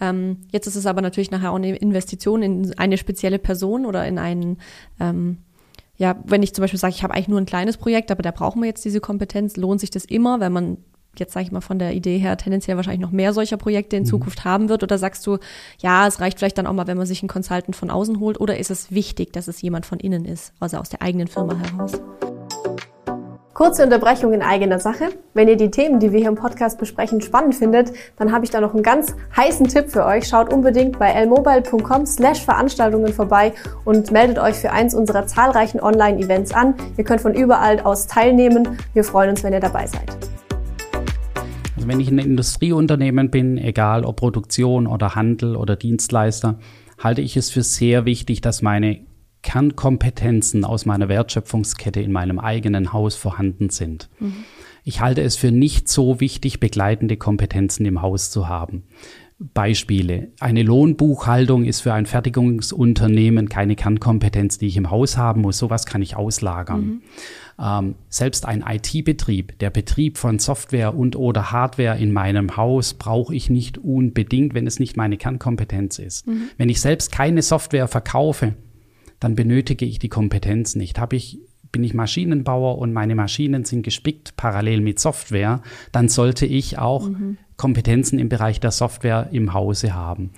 Ähm, 0.00 0.38
jetzt 0.50 0.66
ist 0.66 0.76
es 0.76 0.86
aber 0.86 1.02
natürlich 1.02 1.30
nachher 1.30 1.52
auch 1.52 1.56
eine 1.56 1.76
Investition 1.76 2.42
in 2.42 2.78
eine 2.78 2.96
spezielle 2.96 3.38
Person 3.38 3.84
oder 3.84 4.06
in 4.06 4.18
einen, 4.18 4.58
ähm, 4.98 5.38
ja, 5.96 6.16
wenn 6.24 6.42
ich 6.42 6.54
zum 6.54 6.62
Beispiel 6.62 6.80
sage, 6.80 6.94
ich 6.94 7.02
habe 7.02 7.12
eigentlich 7.12 7.28
nur 7.28 7.40
ein 7.40 7.46
kleines 7.46 7.76
Projekt, 7.76 8.10
aber 8.10 8.22
da 8.22 8.30
brauchen 8.30 8.62
wir 8.62 8.68
jetzt 8.68 8.84
diese 8.84 9.00
Kompetenz, 9.00 9.56
lohnt 9.56 9.80
sich 9.80 9.90
das 9.90 10.06
immer, 10.06 10.40
wenn 10.40 10.52
man 10.52 10.78
jetzt 11.18 11.32
sage 11.32 11.46
ich 11.46 11.52
mal 11.52 11.60
von 11.60 11.78
der 11.78 11.94
Idee 11.94 12.18
her 12.18 12.36
tendenziell 12.36 12.76
wahrscheinlich 12.76 13.00
noch 13.00 13.10
mehr 13.10 13.32
solcher 13.32 13.56
Projekte 13.56 13.96
in 13.96 14.02
mhm. 14.02 14.08
Zukunft 14.08 14.44
haben 14.44 14.68
wird? 14.68 14.82
Oder 14.82 14.98
sagst 14.98 15.26
du, 15.26 15.38
ja, 15.80 16.06
es 16.06 16.20
reicht 16.20 16.38
vielleicht 16.38 16.58
dann 16.58 16.66
auch 16.66 16.72
mal, 16.72 16.86
wenn 16.86 16.98
man 16.98 17.06
sich 17.06 17.22
einen 17.22 17.28
Consultant 17.28 17.76
von 17.76 17.90
außen 17.90 18.20
holt? 18.20 18.40
Oder 18.40 18.58
ist 18.58 18.70
es 18.70 18.92
wichtig, 18.92 19.32
dass 19.32 19.48
es 19.48 19.62
jemand 19.62 19.86
von 19.86 20.00
innen 20.00 20.24
ist, 20.24 20.52
also 20.60 20.78
aus 20.78 20.88
der 20.88 21.02
eigenen 21.02 21.28
Firma 21.28 21.56
heraus? 21.56 21.92
Kurze 23.58 23.82
Unterbrechung 23.82 24.32
in 24.32 24.40
eigener 24.40 24.78
Sache. 24.78 25.08
Wenn 25.34 25.48
ihr 25.48 25.56
die 25.56 25.72
Themen, 25.72 25.98
die 25.98 26.12
wir 26.12 26.20
hier 26.20 26.28
im 26.28 26.36
Podcast 26.36 26.78
besprechen, 26.78 27.20
spannend 27.20 27.56
findet, 27.56 27.92
dann 28.16 28.30
habe 28.30 28.44
ich 28.44 28.52
da 28.52 28.60
noch 28.60 28.72
einen 28.72 28.84
ganz 28.84 29.16
heißen 29.36 29.66
Tipp 29.66 29.90
für 29.90 30.06
euch. 30.06 30.28
Schaut 30.28 30.52
unbedingt 30.52 31.00
bei 31.00 31.10
lmobile.com 31.24 32.06
slash 32.06 32.44
Veranstaltungen 32.44 33.12
vorbei 33.12 33.52
und 33.84 34.12
meldet 34.12 34.38
euch 34.38 34.54
für 34.54 34.70
eins 34.70 34.94
unserer 34.94 35.26
zahlreichen 35.26 35.80
Online-Events 35.80 36.54
an. 36.54 36.74
Ihr 36.96 37.02
könnt 37.02 37.20
von 37.20 37.34
überall 37.34 37.80
aus 37.80 38.06
teilnehmen. 38.06 38.78
Wir 38.94 39.02
freuen 39.02 39.30
uns, 39.30 39.42
wenn 39.42 39.52
ihr 39.52 39.58
dabei 39.58 39.88
seid. 39.88 40.37
Also 41.88 41.98
wenn 41.98 42.00
ich 42.00 42.10
ein 42.10 42.18
Industrieunternehmen 42.18 43.30
bin, 43.30 43.58
egal 43.58 44.04
ob 44.04 44.16
Produktion 44.16 44.86
oder 44.86 45.14
Handel 45.14 45.56
oder 45.56 45.76
Dienstleister, 45.76 46.58
halte 46.98 47.22
ich 47.22 47.36
es 47.36 47.50
für 47.50 47.62
sehr 47.62 48.04
wichtig, 48.04 48.40
dass 48.40 48.62
meine 48.62 49.00
Kernkompetenzen 49.42 50.64
aus 50.64 50.84
meiner 50.84 51.08
Wertschöpfungskette 51.08 52.00
in 52.00 52.12
meinem 52.12 52.38
eigenen 52.38 52.92
Haus 52.92 53.14
vorhanden 53.14 53.70
sind. 53.70 54.10
Mhm. 54.18 54.44
Ich 54.84 55.00
halte 55.00 55.22
es 55.22 55.36
für 55.36 55.52
nicht 55.52 55.88
so 55.88 56.20
wichtig, 56.20 56.60
begleitende 56.60 57.16
Kompetenzen 57.16 57.86
im 57.86 58.02
Haus 58.02 58.30
zu 58.30 58.48
haben. 58.48 58.84
Beispiele. 59.38 60.32
Eine 60.40 60.64
Lohnbuchhaltung 60.64 61.64
ist 61.64 61.82
für 61.82 61.92
ein 61.92 62.06
Fertigungsunternehmen 62.06 63.48
keine 63.48 63.76
Kernkompetenz, 63.76 64.58
die 64.58 64.66
ich 64.66 64.76
im 64.76 64.90
Haus 64.90 65.16
haben 65.16 65.42
muss. 65.42 65.58
Sowas 65.58 65.86
kann 65.86 66.02
ich 66.02 66.16
auslagern. 66.16 66.80
Mhm. 66.80 67.02
Ähm, 67.60 67.94
selbst 68.08 68.46
ein 68.46 68.64
IT-Betrieb, 68.68 69.58
der 69.60 69.70
Betrieb 69.70 70.18
von 70.18 70.40
Software 70.40 70.96
und 70.96 71.14
oder 71.14 71.52
Hardware 71.52 71.98
in 71.98 72.12
meinem 72.12 72.56
Haus 72.56 72.94
brauche 72.94 73.34
ich 73.34 73.48
nicht 73.48 73.78
unbedingt, 73.78 74.54
wenn 74.54 74.66
es 74.66 74.80
nicht 74.80 74.96
meine 74.96 75.16
Kernkompetenz 75.16 76.00
ist. 76.00 76.26
Mhm. 76.26 76.50
Wenn 76.56 76.68
ich 76.68 76.80
selbst 76.80 77.12
keine 77.12 77.42
Software 77.42 77.86
verkaufe, 77.86 78.54
dann 79.20 79.36
benötige 79.36 79.84
ich 79.84 80.00
die 80.00 80.08
Kompetenz 80.08 80.74
nicht. 80.74 80.98
Habe 80.98 81.16
ich 81.16 81.38
bin 81.72 81.84
ich 81.84 81.94
Maschinenbauer 81.94 82.78
und 82.78 82.92
meine 82.92 83.14
Maschinen 83.14 83.64
sind 83.64 83.82
gespickt 83.82 84.36
parallel 84.36 84.80
mit 84.80 84.98
Software, 84.98 85.62
dann 85.92 86.08
sollte 86.08 86.46
ich 86.46 86.78
auch 86.78 87.08
mhm. 87.08 87.38
Kompetenzen 87.56 88.18
im 88.18 88.28
Bereich 88.28 88.60
der 88.60 88.70
Software 88.70 89.28
im 89.32 89.52
Hause 89.52 89.94
haben. 89.94 90.30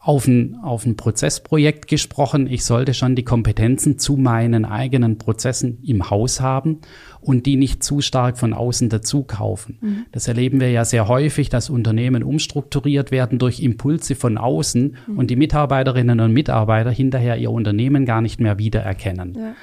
Auf 0.00 0.26
ein, 0.26 0.56
auf 0.62 0.86
ein 0.86 0.96
Prozessprojekt 0.96 1.86
gesprochen, 1.86 2.46
ich 2.46 2.64
sollte 2.64 2.94
schon 2.94 3.14
die 3.14 3.24
Kompetenzen 3.24 3.98
zu 3.98 4.16
meinen 4.16 4.64
eigenen 4.64 5.18
Prozessen 5.18 5.78
im 5.84 6.08
Haus 6.08 6.40
haben 6.40 6.78
und 7.20 7.44
die 7.44 7.56
nicht 7.56 7.82
zu 7.84 8.00
stark 8.00 8.38
von 8.38 8.54
außen 8.54 8.88
dazu 8.88 9.24
kaufen. 9.24 9.78
Mhm. 9.80 10.06
Das 10.12 10.26
erleben 10.26 10.60
wir 10.60 10.70
ja 10.70 10.86
sehr 10.86 11.08
häufig, 11.08 11.50
dass 11.50 11.68
Unternehmen 11.68 12.22
umstrukturiert 12.22 13.10
werden 13.10 13.38
durch 13.38 13.60
Impulse 13.60 14.14
von 14.14 14.38
außen 14.38 14.96
mhm. 15.06 15.18
und 15.18 15.30
die 15.30 15.36
Mitarbeiterinnen 15.36 16.20
und 16.20 16.32
Mitarbeiter 16.32 16.90
hinterher 16.90 17.36
ihr 17.36 17.50
Unternehmen 17.50 18.06
gar 18.06 18.22
nicht 18.22 18.40
mehr 18.40 18.58
wiedererkennen. 18.58 19.34
Ja 19.34 19.54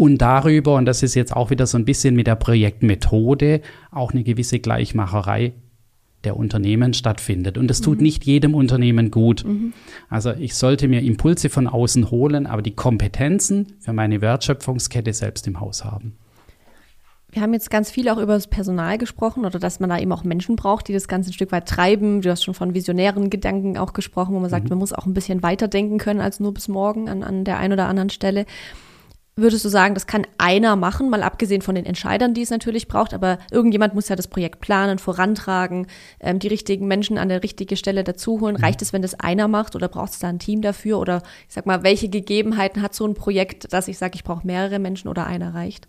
und 0.00 0.16
darüber, 0.16 0.76
und 0.76 0.86
das 0.86 1.02
ist 1.02 1.14
jetzt 1.14 1.36
auch 1.36 1.50
wieder 1.50 1.66
so 1.66 1.76
ein 1.76 1.84
bisschen 1.84 2.16
mit 2.16 2.26
der 2.26 2.34
Projektmethode, 2.34 3.60
auch 3.90 4.12
eine 4.12 4.22
gewisse 4.22 4.58
Gleichmacherei 4.58 5.52
der 6.24 6.38
Unternehmen 6.38 6.94
stattfindet. 6.94 7.58
Und 7.58 7.68
das 7.68 7.82
tut 7.82 7.98
mhm. 7.98 8.04
nicht 8.04 8.24
jedem 8.24 8.54
Unternehmen 8.54 9.10
gut. 9.10 9.44
Mhm. 9.44 9.74
Also 10.08 10.30
ich 10.32 10.54
sollte 10.54 10.88
mir 10.88 11.02
Impulse 11.02 11.50
von 11.50 11.66
außen 11.66 12.10
holen, 12.10 12.46
aber 12.46 12.62
die 12.62 12.74
Kompetenzen 12.74 13.74
für 13.78 13.92
meine 13.92 14.22
Wertschöpfungskette 14.22 15.12
selbst 15.12 15.46
im 15.46 15.60
Haus 15.60 15.84
haben. 15.84 16.16
Wir 17.28 17.42
haben 17.42 17.52
jetzt 17.52 17.70
ganz 17.70 17.90
viel 17.90 18.08
auch 18.08 18.16
über 18.16 18.32
das 18.32 18.46
Personal 18.46 18.96
gesprochen 18.96 19.44
oder 19.44 19.58
dass 19.58 19.80
man 19.80 19.90
da 19.90 19.98
eben 19.98 20.12
auch 20.12 20.24
Menschen 20.24 20.56
braucht, 20.56 20.88
die 20.88 20.94
das 20.94 21.08
Ganze 21.08 21.28
ein 21.28 21.34
Stück 21.34 21.52
weit 21.52 21.68
treiben. 21.68 22.22
Du 22.22 22.30
hast 22.30 22.42
schon 22.42 22.54
von 22.54 22.72
visionären 22.72 23.28
Gedanken 23.28 23.76
auch 23.76 23.92
gesprochen, 23.92 24.34
wo 24.34 24.40
man 24.40 24.48
sagt, 24.48 24.64
mhm. 24.64 24.70
man 24.70 24.78
muss 24.78 24.94
auch 24.94 25.04
ein 25.04 25.12
bisschen 25.12 25.42
weiterdenken 25.42 25.98
können 25.98 26.22
als 26.22 26.40
nur 26.40 26.54
bis 26.54 26.68
morgen 26.68 27.10
an, 27.10 27.22
an 27.22 27.44
der 27.44 27.58
einen 27.58 27.74
oder 27.74 27.86
anderen 27.86 28.08
Stelle. 28.08 28.46
Würdest 29.40 29.64
du 29.64 29.70
sagen, 29.70 29.94
das 29.94 30.06
kann 30.06 30.26
einer 30.36 30.76
machen, 30.76 31.08
mal 31.08 31.22
abgesehen 31.22 31.62
von 31.62 31.74
den 31.74 31.86
Entscheidern, 31.86 32.34
die 32.34 32.42
es 32.42 32.50
natürlich 32.50 32.88
braucht, 32.88 33.14
aber 33.14 33.38
irgendjemand 33.50 33.94
muss 33.94 34.08
ja 34.08 34.16
das 34.16 34.28
Projekt 34.28 34.60
planen, 34.60 34.98
vorantragen, 34.98 35.86
ähm, 36.20 36.38
die 36.38 36.48
richtigen 36.48 36.86
Menschen 36.86 37.16
an 37.16 37.30
der 37.30 37.42
richtigen 37.42 37.76
Stelle 37.76 38.04
dazuholen. 38.04 38.56
Mhm. 38.56 38.64
Reicht 38.64 38.82
es, 38.82 38.92
wenn 38.92 39.02
das 39.02 39.14
einer 39.14 39.48
macht 39.48 39.74
oder 39.76 39.88
braucht 39.88 40.12
es 40.12 40.18
da 40.18 40.28
ein 40.28 40.38
Team 40.38 40.60
dafür? 40.60 40.98
Oder 40.98 41.22
ich 41.48 41.54
sag 41.54 41.64
mal, 41.64 41.82
welche 41.82 42.10
Gegebenheiten 42.10 42.82
hat 42.82 42.94
so 42.94 43.06
ein 43.06 43.14
Projekt, 43.14 43.72
dass 43.72 43.88
ich 43.88 43.96
sage, 43.96 44.12
ich 44.14 44.24
brauche 44.24 44.46
mehrere 44.46 44.78
Menschen 44.78 45.08
oder 45.08 45.26
einer 45.26 45.54
reicht? 45.54 45.88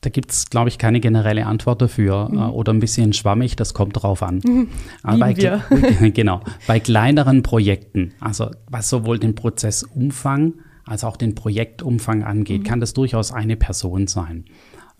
Da 0.00 0.10
gibt 0.10 0.30
es, 0.30 0.48
glaube 0.48 0.68
ich, 0.68 0.78
keine 0.78 1.00
generelle 1.00 1.46
Antwort 1.46 1.82
dafür 1.82 2.28
mhm. 2.28 2.38
Äh, 2.38 2.42
oder 2.42 2.72
ein 2.72 2.78
bisschen 2.80 3.12
schwammig, 3.12 3.56
das 3.56 3.74
kommt 3.74 4.00
drauf 4.00 4.22
an. 4.22 4.40
Mhm. 4.44 4.68
Bei, 5.02 5.36
wir. 5.36 5.64
genau. 6.14 6.40
Bei 6.68 6.78
kleineren 6.78 7.42
Projekten, 7.42 8.12
also 8.20 8.50
was 8.68 8.88
sowohl 8.88 9.18
den 9.18 9.34
Prozessumfang 9.34 10.54
als 10.88 11.04
auch 11.04 11.16
den 11.16 11.34
Projektumfang 11.34 12.22
angeht, 12.22 12.62
mhm. 12.62 12.64
kann 12.64 12.80
das 12.80 12.94
durchaus 12.94 13.32
eine 13.32 13.56
Person 13.56 14.06
sein. 14.06 14.44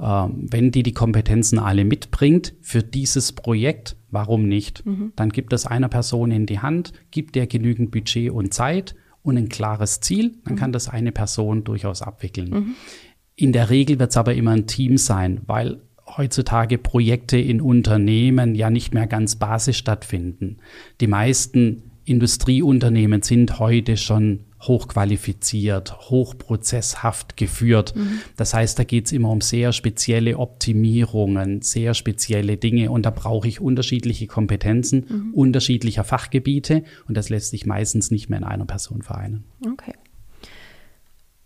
Ähm, 0.00 0.46
wenn 0.50 0.70
die 0.70 0.82
die 0.82 0.92
Kompetenzen 0.92 1.58
alle 1.58 1.84
mitbringt 1.84 2.54
für 2.60 2.82
dieses 2.82 3.32
Projekt, 3.32 3.96
warum 4.10 4.46
nicht? 4.46 4.86
Mhm. 4.86 5.12
Dann 5.16 5.30
gibt 5.30 5.52
es 5.52 5.66
einer 5.66 5.88
Person 5.88 6.30
in 6.30 6.46
die 6.46 6.60
Hand, 6.60 6.92
gibt 7.10 7.34
der 7.34 7.46
genügend 7.46 7.90
Budget 7.90 8.30
und 8.30 8.54
Zeit 8.54 8.94
und 9.22 9.36
ein 9.36 9.48
klares 9.48 10.00
Ziel, 10.00 10.36
dann 10.44 10.54
mhm. 10.54 10.58
kann 10.58 10.72
das 10.72 10.88
eine 10.88 11.12
Person 11.12 11.64
durchaus 11.64 12.02
abwickeln. 12.02 12.50
Mhm. 12.50 12.74
In 13.34 13.52
der 13.52 13.70
Regel 13.70 13.98
wird 13.98 14.10
es 14.10 14.16
aber 14.16 14.34
immer 14.34 14.52
ein 14.52 14.66
Team 14.66 14.98
sein, 14.98 15.40
weil 15.46 15.80
heutzutage 16.16 16.78
Projekte 16.78 17.36
in 17.36 17.60
Unternehmen 17.60 18.54
ja 18.54 18.70
nicht 18.70 18.94
mehr 18.94 19.06
ganz 19.06 19.36
basisch 19.36 19.78
stattfinden. 19.78 20.58
Die 21.00 21.06
meisten 21.06 21.90
Industrieunternehmen 22.08 23.22
sind 23.22 23.58
heute 23.58 23.96
schon 23.96 24.40
hochqualifiziert, 24.60 26.10
hochprozesshaft 26.10 27.36
geführt. 27.36 27.94
Mhm. 27.94 28.20
Das 28.36 28.54
heißt, 28.54 28.78
da 28.78 28.84
geht 28.84 29.06
es 29.06 29.12
immer 29.12 29.30
um 29.30 29.40
sehr 29.40 29.72
spezielle 29.72 30.38
Optimierungen, 30.38 31.62
sehr 31.62 31.94
spezielle 31.94 32.56
Dinge 32.56 32.90
und 32.90 33.06
da 33.06 33.10
brauche 33.10 33.46
ich 33.46 33.60
unterschiedliche 33.60 34.26
Kompetenzen, 34.26 35.06
mhm. 35.08 35.34
unterschiedlicher 35.34 36.04
Fachgebiete 36.04 36.82
und 37.06 37.16
das 37.16 37.28
lässt 37.28 37.50
sich 37.50 37.66
meistens 37.66 38.10
nicht 38.10 38.28
mehr 38.28 38.38
in 38.38 38.44
einer 38.44 38.66
Person 38.66 39.02
vereinen. 39.02 39.44
Okay. 39.64 39.94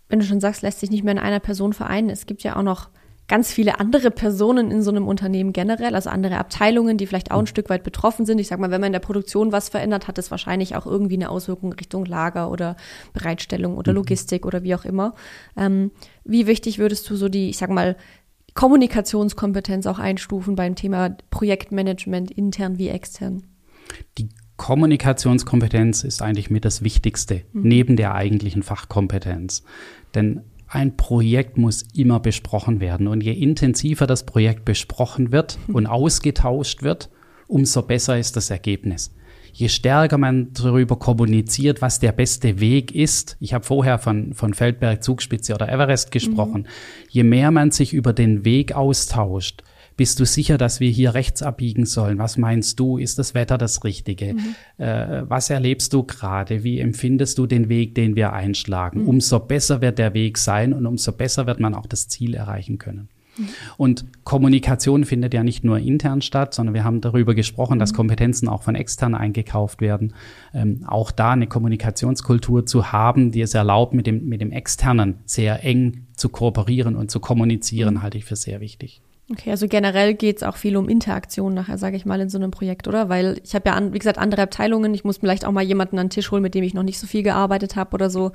Wenn 0.09 0.19
du 0.19 0.25
schon 0.25 0.39
sagst, 0.39 0.61
lässt 0.61 0.79
sich 0.79 0.91
nicht 0.91 1.03
mehr 1.03 1.13
in 1.13 1.19
einer 1.19 1.39
Person 1.39 1.73
vereinen, 1.73 2.09
es 2.09 2.25
gibt 2.25 2.43
ja 2.43 2.55
auch 2.55 2.63
noch 2.63 2.89
ganz 3.27 3.53
viele 3.53 3.79
andere 3.79 4.11
Personen 4.11 4.69
in 4.69 4.81
so 4.81 4.91
einem 4.91 5.07
Unternehmen 5.07 5.53
generell, 5.53 5.95
also 5.95 6.09
andere 6.09 6.37
Abteilungen, 6.37 6.97
die 6.97 7.07
vielleicht 7.07 7.31
auch 7.31 7.39
ein 7.39 7.47
Stück 7.47 7.69
weit 7.69 7.83
betroffen 7.83 8.25
sind. 8.25 8.39
Ich 8.39 8.47
sag 8.47 8.59
mal, 8.59 8.71
wenn 8.71 8.81
man 8.81 8.87
in 8.87 8.93
der 8.93 8.99
Produktion 8.99 9.51
was 9.51 9.69
verändert, 9.69 10.07
hat 10.07 10.17
es 10.17 10.29
wahrscheinlich 10.29 10.75
auch 10.75 10.85
irgendwie 10.85 11.15
eine 11.15 11.29
Auswirkung 11.29 11.73
Richtung 11.73 12.05
Lager 12.05 12.51
oder 12.51 12.75
Bereitstellung 13.13 13.77
oder 13.77 13.91
mhm. 13.91 13.97
Logistik 13.97 14.45
oder 14.45 14.63
wie 14.63 14.75
auch 14.75 14.85
immer. 14.85 15.15
Ähm, 15.55 15.91
wie 16.25 16.47
wichtig 16.47 16.79
würdest 16.79 17.09
du 17.09 17.15
so 17.15 17.29
die, 17.29 17.49
ich 17.49 17.57
sag 17.57 17.69
mal, 17.69 17.95
Kommunikationskompetenz 18.55 19.87
auch 19.87 19.99
einstufen 19.99 20.55
beim 20.55 20.75
Thema 20.75 21.17
Projektmanagement, 21.31 22.29
intern 22.29 22.77
wie 22.77 22.89
extern? 22.89 23.43
Die 24.17 24.29
Kommunikationskompetenz 24.57 26.03
ist 26.03 26.21
eigentlich 26.21 26.49
mit 26.51 26.65
das 26.65 26.83
Wichtigste, 26.83 27.43
mhm. 27.53 27.61
neben 27.63 27.95
der 27.95 28.13
eigentlichen 28.13 28.63
Fachkompetenz. 28.63 29.63
Denn 30.13 30.41
ein 30.73 30.97
Projekt 30.97 31.57
muss 31.57 31.83
immer 31.93 32.19
besprochen 32.19 32.79
werden. 32.79 33.07
Und 33.07 33.21
je 33.21 33.33
intensiver 33.33 34.07
das 34.07 34.25
Projekt 34.25 34.65
besprochen 34.65 35.31
wird 35.31 35.59
und 35.67 35.85
ausgetauscht 35.85 36.81
wird, 36.81 37.09
umso 37.47 37.83
besser 37.83 38.17
ist 38.17 38.35
das 38.35 38.49
Ergebnis. 38.49 39.13
Je 39.51 39.69
stärker 39.69 40.17
man 40.17 40.51
darüber 40.53 40.97
kommuniziert, 40.97 41.83
was 41.83 41.99
der 41.99 42.11
beste 42.11 42.59
Weg 42.59 42.93
ist, 42.95 43.37
ich 43.39 43.53
habe 43.53 43.63
vorher 43.63 43.99
von, 43.99 44.33
von 44.33 44.55
Feldberg, 44.55 45.03
Zugspitze 45.03 45.53
oder 45.53 45.71
Everest 45.71 46.09
gesprochen, 46.09 46.61
mhm. 46.61 47.07
je 47.09 47.23
mehr 47.23 47.51
man 47.51 47.69
sich 47.69 47.93
über 47.93 48.13
den 48.13 48.45
Weg 48.45 48.73
austauscht, 48.73 49.61
bist 49.95 50.19
du 50.19 50.25
sicher, 50.25 50.57
dass 50.57 50.79
wir 50.79 50.89
hier 50.89 51.13
rechts 51.13 51.41
abbiegen 51.41 51.85
sollen? 51.85 52.17
Was 52.17 52.37
meinst 52.37 52.79
du? 52.79 52.97
Ist 52.97 53.19
das 53.19 53.33
Wetter 53.33 53.57
das 53.57 53.83
Richtige? 53.83 54.33
Mhm. 54.33 54.55
Äh, 54.83 55.29
was 55.29 55.49
erlebst 55.49 55.93
du 55.93 56.03
gerade? 56.03 56.63
Wie 56.63 56.79
empfindest 56.79 57.37
du 57.37 57.45
den 57.45 57.69
Weg, 57.69 57.95
den 57.95 58.15
wir 58.15 58.33
einschlagen? 58.33 59.01
Mhm. 59.01 59.07
Umso 59.07 59.39
besser 59.39 59.81
wird 59.81 59.99
der 59.99 60.13
Weg 60.13 60.37
sein 60.37 60.73
und 60.73 60.85
umso 60.85 61.11
besser 61.11 61.45
wird 61.47 61.59
man 61.59 61.75
auch 61.75 61.85
das 61.85 62.07
Ziel 62.07 62.33
erreichen 62.33 62.77
können. 62.77 63.09
Mhm. 63.37 63.49
Und 63.77 64.05
Kommunikation 64.23 65.05
findet 65.05 65.33
ja 65.33 65.43
nicht 65.43 65.63
nur 65.63 65.79
intern 65.79 66.21
statt, 66.21 66.53
sondern 66.53 66.73
wir 66.73 66.83
haben 66.83 67.01
darüber 67.01 67.35
gesprochen, 67.35 67.79
dass 67.79 67.91
mhm. 67.91 67.97
Kompetenzen 67.97 68.47
auch 68.47 68.63
von 68.63 68.75
extern 68.75 69.15
eingekauft 69.15 69.81
werden. 69.81 70.13
Ähm, 70.53 70.83
auch 70.87 71.11
da 71.11 71.31
eine 71.31 71.47
Kommunikationskultur 71.47 72.65
zu 72.65 72.91
haben, 72.91 73.31
die 73.31 73.41
es 73.41 73.53
erlaubt, 73.53 73.93
mit 73.93 74.07
dem, 74.07 74.27
mit 74.27 74.41
dem 74.41 74.51
Externen 74.51 75.19
sehr 75.25 75.63
eng 75.63 76.07
zu 76.15 76.29
kooperieren 76.29 76.95
und 76.95 77.11
zu 77.11 77.19
kommunizieren, 77.19 77.95
mhm. 77.95 78.01
halte 78.01 78.17
ich 78.17 78.25
für 78.25 78.35
sehr 78.35 78.59
wichtig. 78.59 79.01
Okay, 79.31 79.51
also 79.51 79.69
generell 79.69 80.15
geht 80.15 80.37
es 80.37 80.43
auch 80.43 80.57
viel 80.57 80.75
um 80.75 80.89
Interaktion 80.89 81.53
nachher, 81.53 81.77
sage 81.77 81.95
ich 81.95 82.05
mal, 82.05 82.19
in 82.19 82.27
so 82.27 82.37
einem 82.37 82.51
Projekt, 82.51 82.89
oder? 82.89 83.07
Weil 83.07 83.39
ich 83.41 83.55
habe 83.55 83.69
ja, 83.69 83.75
an, 83.75 83.93
wie 83.93 83.99
gesagt, 83.99 84.17
andere 84.17 84.41
Abteilungen. 84.41 84.93
Ich 84.93 85.05
muss 85.05 85.19
vielleicht 85.19 85.45
auch 85.45 85.53
mal 85.53 85.63
jemanden 85.63 85.97
an 85.97 86.07
den 86.07 86.09
Tisch 86.09 86.29
holen, 86.29 86.43
mit 86.43 86.55
dem 86.55 86.63
ich 86.63 86.73
noch 86.73 86.83
nicht 86.83 86.99
so 86.99 87.07
viel 87.07 87.23
gearbeitet 87.23 87.77
habe 87.77 87.93
oder 87.93 88.09
so. 88.09 88.33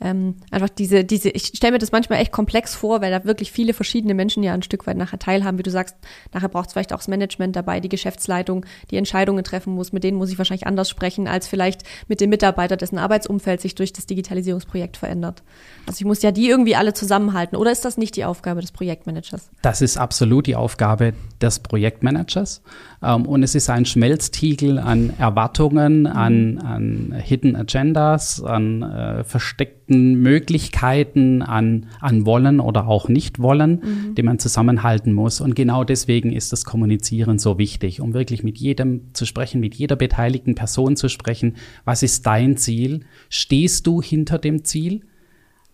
Ähm, 0.00 0.36
einfach 0.50 0.70
diese, 0.70 1.04
diese, 1.04 1.28
ich 1.28 1.48
stelle 1.48 1.72
mir 1.72 1.78
das 1.78 1.92
manchmal 1.92 2.20
echt 2.20 2.32
komplex 2.32 2.74
vor, 2.74 3.02
weil 3.02 3.10
da 3.10 3.24
wirklich 3.24 3.52
viele 3.52 3.74
verschiedene 3.74 4.14
Menschen 4.14 4.42
ja 4.42 4.54
ein 4.54 4.62
Stück 4.62 4.86
weit 4.86 4.96
nachher 4.96 5.18
teilhaben. 5.18 5.58
Wie 5.58 5.62
du 5.62 5.70
sagst, 5.70 5.94
nachher 6.32 6.48
braucht 6.48 6.68
es 6.68 6.72
vielleicht 6.72 6.94
auch 6.94 6.98
das 7.00 7.08
Management 7.08 7.54
dabei, 7.54 7.80
die 7.80 7.90
Geschäftsleitung, 7.90 8.64
die 8.90 8.96
Entscheidungen 8.96 9.44
treffen 9.44 9.74
muss. 9.74 9.92
Mit 9.92 10.04
denen 10.04 10.16
muss 10.16 10.30
ich 10.30 10.38
wahrscheinlich 10.38 10.66
anders 10.66 10.88
sprechen, 10.88 11.28
als 11.28 11.48
vielleicht 11.48 11.82
mit 12.08 12.22
dem 12.22 12.30
Mitarbeiter, 12.30 12.78
dessen 12.78 12.96
Arbeitsumfeld 12.96 13.60
sich 13.60 13.74
durch 13.74 13.92
das 13.92 14.06
Digitalisierungsprojekt 14.06 14.96
verändert. 14.96 15.42
Also 15.86 15.98
ich 15.98 16.06
muss 16.06 16.22
ja 16.22 16.32
die 16.32 16.48
irgendwie 16.48 16.76
alle 16.76 16.94
zusammenhalten. 16.94 17.56
Oder 17.56 17.72
ist 17.72 17.84
das 17.84 17.98
nicht 17.98 18.16
die 18.16 18.24
Aufgabe 18.24 18.62
des 18.62 18.72
Projektmanagers? 18.72 19.50
Das 19.60 19.82
ist 19.82 19.98
absolut 19.98 20.29
die 20.40 20.54
Aufgabe 20.54 21.14
des 21.40 21.58
Projektmanagers. 21.58 22.62
Ähm, 23.02 23.26
und 23.26 23.42
es 23.42 23.54
ist 23.54 23.68
ein 23.68 23.84
Schmelztiegel 23.84 24.78
an 24.78 25.12
Erwartungen, 25.18 26.06
an, 26.06 26.58
an 26.58 27.12
Hidden 27.16 27.56
Agendas, 27.56 28.42
an 28.42 28.82
äh, 28.82 29.24
versteckten 29.24 30.14
Möglichkeiten, 30.20 31.42
an, 31.42 31.86
an 32.00 32.24
Wollen 32.26 32.60
oder 32.60 32.86
auch 32.86 33.08
Nicht-Wollen, 33.08 33.70
mhm. 33.70 34.14
die 34.14 34.22
man 34.22 34.38
zusammenhalten 34.38 35.12
muss. 35.12 35.40
Und 35.40 35.56
genau 35.56 35.82
deswegen 35.82 36.32
ist 36.32 36.52
das 36.52 36.64
Kommunizieren 36.64 37.38
so 37.38 37.58
wichtig, 37.58 38.00
um 38.00 38.14
wirklich 38.14 38.44
mit 38.44 38.58
jedem 38.58 39.12
zu 39.14 39.26
sprechen, 39.26 39.60
mit 39.60 39.74
jeder 39.74 39.96
beteiligten 39.96 40.54
Person 40.54 40.96
zu 40.96 41.08
sprechen. 41.08 41.56
Was 41.84 42.02
ist 42.02 42.26
dein 42.26 42.56
Ziel? 42.56 43.00
Stehst 43.28 43.86
du 43.86 44.00
hinter 44.00 44.38
dem 44.38 44.64
Ziel? 44.64 45.02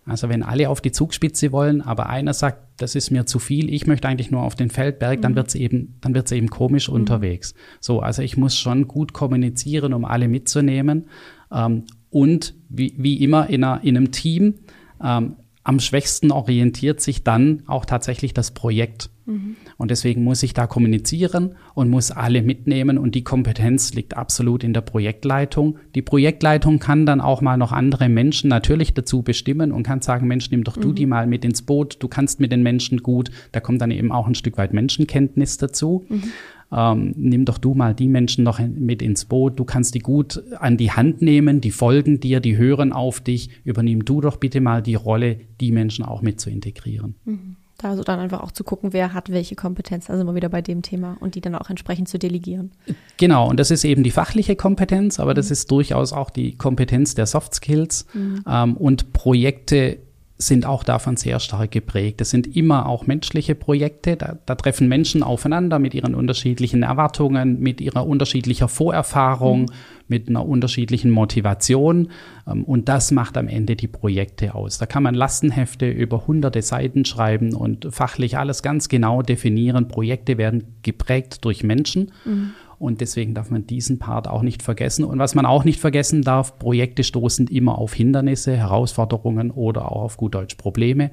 Also 0.07 0.29
wenn 0.29 0.41
alle 0.41 0.69
auf 0.69 0.79
die 0.79 0.91
Zugspitze 0.91 1.51
wollen, 1.51 1.81
aber 1.81 2.07
einer 2.07 2.33
sagt, 2.33 2.81
das 2.81 2.95
ist 2.95 3.11
mir 3.11 3.25
zu 3.25 3.39
viel, 3.39 3.73
ich 3.73 3.87
möchte 3.87 4.07
eigentlich 4.07 4.31
nur 4.31 4.43
auf 4.43 4.55
den 4.55 4.69
Feldberg, 4.69 5.17
mhm. 5.17 5.21
dann 5.21 5.35
wird's 5.35 5.55
eben, 5.55 5.97
dann 6.01 6.15
wird's 6.15 6.31
eben 6.31 6.49
komisch 6.49 6.87
mhm. 6.87 6.95
unterwegs. 6.95 7.53
So, 7.81 7.99
also 7.99 8.21
ich 8.21 8.37
muss 8.37 8.57
schon 8.57 8.87
gut 8.87 9.13
kommunizieren, 9.13 9.93
um 9.93 10.05
alle 10.05 10.27
mitzunehmen. 10.27 11.07
Ähm, 11.51 11.83
und 12.09 12.55
wie, 12.69 12.95
wie 12.97 13.21
immer 13.21 13.49
in, 13.49 13.63
einer, 13.63 13.83
in 13.83 13.97
einem 13.97 14.11
Team, 14.11 14.55
ähm, 15.03 15.35
am 15.63 15.79
schwächsten 15.81 16.31
orientiert 16.31 17.01
sich 17.01 17.25
dann 17.25 17.63
auch 17.67 17.83
tatsächlich 17.83 18.33
das 18.33 18.51
Projekt. 18.51 19.09
Mhm. 19.27 19.57
Und 19.77 19.91
deswegen 19.91 20.23
muss 20.23 20.41
ich 20.41 20.53
da 20.53 20.65
kommunizieren 20.65 21.55
und 21.75 21.89
muss 21.89 22.11
alle 22.11 22.41
mitnehmen. 22.41 22.97
Und 22.97 23.13
die 23.13 23.23
Kompetenz 23.23 23.93
liegt 23.93 24.15
absolut 24.17 24.63
in 24.63 24.73
der 24.73 24.81
Projektleitung. 24.81 25.77
Die 25.93 26.01
Projektleitung 26.01 26.79
kann 26.79 27.05
dann 27.05 27.21
auch 27.21 27.41
mal 27.41 27.57
noch 27.57 27.71
andere 27.71 28.09
Menschen 28.09 28.49
natürlich 28.49 28.93
dazu 28.93 29.21
bestimmen 29.21 29.71
und 29.71 29.83
kann 29.83 30.01
sagen, 30.01 30.27
Mensch, 30.27 30.49
nimm 30.49 30.63
doch 30.63 30.77
mhm. 30.77 30.81
du 30.81 30.93
die 30.93 31.05
mal 31.05 31.27
mit 31.27 31.45
ins 31.45 31.61
Boot. 31.61 31.97
Du 31.99 32.07
kannst 32.07 32.39
mit 32.39 32.51
den 32.51 32.63
Menschen 32.63 33.03
gut. 33.03 33.29
Da 33.51 33.59
kommt 33.59 33.81
dann 33.81 33.91
eben 33.91 34.11
auch 34.11 34.27
ein 34.27 34.35
Stück 34.35 34.57
weit 34.57 34.73
Menschenkenntnis 34.73 35.57
dazu. 35.57 36.05
Mhm. 36.09 36.23
Ähm, 36.71 37.13
nimm 37.15 37.45
doch 37.45 37.57
du 37.57 37.73
mal 37.73 37.93
die 37.93 38.09
Menschen 38.09 38.43
noch 38.43 38.59
mit 38.59 39.01
ins 39.01 39.25
Boot. 39.25 39.59
Du 39.59 39.65
kannst 39.65 39.95
die 39.95 39.99
gut 39.99 40.43
an 40.59 40.77
die 40.77 40.91
Hand 40.91 41.21
nehmen, 41.21 41.61
die 41.61 41.71
folgen 41.71 42.19
dir, 42.19 42.39
die 42.39 42.57
hören 42.57 42.91
auf 42.91 43.21
dich. 43.21 43.49
Übernimm 43.63 44.03
du 44.03 44.21
doch 44.21 44.37
bitte 44.37 44.59
mal 44.59 44.81
die 44.81 44.95
Rolle, 44.95 45.37
die 45.61 45.71
Menschen 45.71 46.03
auch 46.03 46.21
mit 46.21 46.41
zu 46.41 46.49
integrieren. 46.49 47.15
Mhm. 47.25 47.55
Da 47.77 47.89
also 47.89 48.03
dann 48.03 48.19
einfach 48.19 48.41
auch 48.41 48.51
zu 48.51 48.63
gucken, 48.63 48.91
wer 48.91 49.13
hat 49.13 49.31
welche 49.31 49.55
Kompetenz, 49.55 50.09
also 50.09 50.23
immer 50.23 50.33
wieder 50.33 50.49
bei 50.49 50.63
dem 50.63 50.81
Thema 50.81 51.15
und 51.19 51.35
die 51.35 51.41
dann 51.41 51.53
auch 51.53 51.69
entsprechend 51.69 52.09
zu 52.09 52.17
delegieren. 52.17 52.71
Genau, 53.17 53.47
und 53.47 53.59
das 53.59 53.69
ist 53.69 53.83
eben 53.83 54.03
die 54.03 54.11
fachliche 54.11 54.55
Kompetenz, 54.55 55.19
aber 55.19 55.31
mhm. 55.31 55.35
das 55.35 55.51
ist 55.51 55.69
durchaus 55.69 56.11
auch 56.11 56.31
die 56.31 56.57
Kompetenz 56.57 57.13
der 57.13 57.27
Soft 57.27 57.53
Skills 57.53 58.07
mhm. 58.13 58.43
ähm, 58.47 58.77
und 58.77 59.13
Projekte 59.13 59.99
sind 60.39 60.67
auch 60.67 60.83
davon 60.83 61.17
sehr 61.17 61.39
stark 61.39 61.71
geprägt. 61.71 62.21
Es 62.21 62.29
sind 62.29 62.55
immer 62.55 62.85
auch 62.85 63.07
menschliche 63.07 63.55
Projekte. 63.55 64.15
Da, 64.15 64.37
da, 64.45 64.53
treffen 64.53 64.87
Menschen 64.87 65.23
aufeinander 65.23 65.79
mit 65.79 65.95
ihren 65.95 66.13
unterschiedlichen 66.13 66.83
Erwartungen, 66.83 67.59
mit 67.59 67.81
ihrer 67.81 68.05
unterschiedlicher 68.05 68.67
Vorerfahrung, 68.67 69.61
mhm. 69.61 69.67
mit 70.07 70.29
einer 70.29 70.45
unterschiedlichen 70.45 71.09
Motivation. 71.09 72.09
Ähm, 72.47 72.63
und 72.63 72.87
das 72.87 73.09
macht 73.11 73.35
am 73.35 73.47
Ende 73.47 73.75
die 73.75 73.87
Projekte 73.87 74.53
aus. 74.53 74.77
Da 74.77 74.85
kann 74.85 75.01
man 75.01 75.15
Lastenhefte 75.15 75.89
über 75.89 76.27
hunderte 76.27 76.61
Seiten 76.61 77.03
schreiben 77.03 77.55
und 77.55 77.87
fachlich 77.89 78.37
alles 78.37 78.61
ganz 78.61 78.89
genau 78.89 79.23
definieren. 79.23 79.87
Projekte 79.87 80.37
werden 80.37 80.75
geprägt 80.83 81.45
durch 81.45 81.63
Menschen. 81.63 82.11
Mhm. 82.25 82.53
Und 82.79 83.01
deswegen 83.01 83.33
darf 83.33 83.49
man 83.49 83.65
diesen 83.65 83.97
Part 83.97 84.27
auch 84.27 84.43
nicht 84.43 84.61
vergessen. 84.61 85.03
Und 85.03 85.17
was 85.19 85.33
man 85.33 85.45
auch 85.45 85.63
nicht 85.63 85.79
vergessen 85.79 86.21
darf, 86.21 86.59
Projekte 86.59 87.03
stoßen 87.03 87.47
immer 87.47 87.77
auf 87.77 87.93
Hindernisse, 87.93 88.55
Herausforderungen 88.55 89.51
oder 89.51 89.91
auch 89.91 90.03
auf 90.03 90.17
gut 90.17 90.35
Deutsch 90.35 90.55
Probleme. 90.55 91.11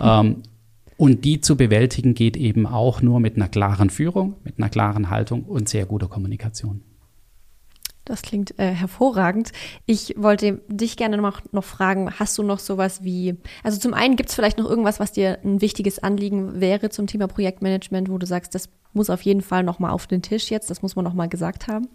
Ähm, 0.00 0.42
und 0.96 1.24
die 1.24 1.40
zu 1.40 1.56
bewältigen 1.56 2.14
geht 2.14 2.36
eben 2.36 2.66
auch 2.66 3.02
nur 3.02 3.20
mit 3.20 3.36
einer 3.36 3.48
klaren 3.48 3.90
Führung, 3.90 4.36
mit 4.44 4.58
einer 4.58 4.68
klaren 4.68 5.10
Haltung 5.10 5.42
und 5.42 5.68
sehr 5.68 5.86
guter 5.86 6.08
Kommunikation. 6.08 6.82
Das 8.04 8.22
klingt 8.22 8.58
äh, 8.58 8.70
hervorragend. 8.70 9.52
Ich 9.86 10.14
wollte 10.16 10.60
dich 10.68 10.96
gerne 10.96 11.16
noch, 11.16 11.40
noch 11.52 11.64
fragen, 11.64 12.12
hast 12.18 12.36
du 12.36 12.42
noch 12.42 12.58
sowas 12.58 13.02
wie, 13.02 13.36
also 13.62 13.78
zum 13.78 13.94
einen 13.94 14.16
gibt 14.16 14.28
es 14.28 14.34
vielleicht 14.34 14.58
noch 14.58 14.68
irgendwas, 14.68 15.00
was 15.00 15.12
dir 15.12 15.38
ein 15.42 15.62
wichtiges 15.62 15.98
Anliegen 16.00 16.60
wäre 16.60 16.90
zum 16.90 17.06
Thema 17.06 17.28
Projektmanagement, 17.28 18.10
wo 18.10 18.18
du 18.18 18.26
sagst, 18.26 18.54
das 18.54 18.68
muss 18.92 19.08
auf 19.08 19.22
jeden 19.22 19.40
Fall 19.40 19.62
nochmal 19.62 19.90
auf 19.90 20.06
den 20.06 20.20
Tisch 20.20 20.50
jetzt, 20.50 20.70
das 20.70 20.82
muss 20.82 20.96
man 20.96 21.04
nochmal 21.04 21.28
gesagt 21.28 21.66
haben? 21.66 21.88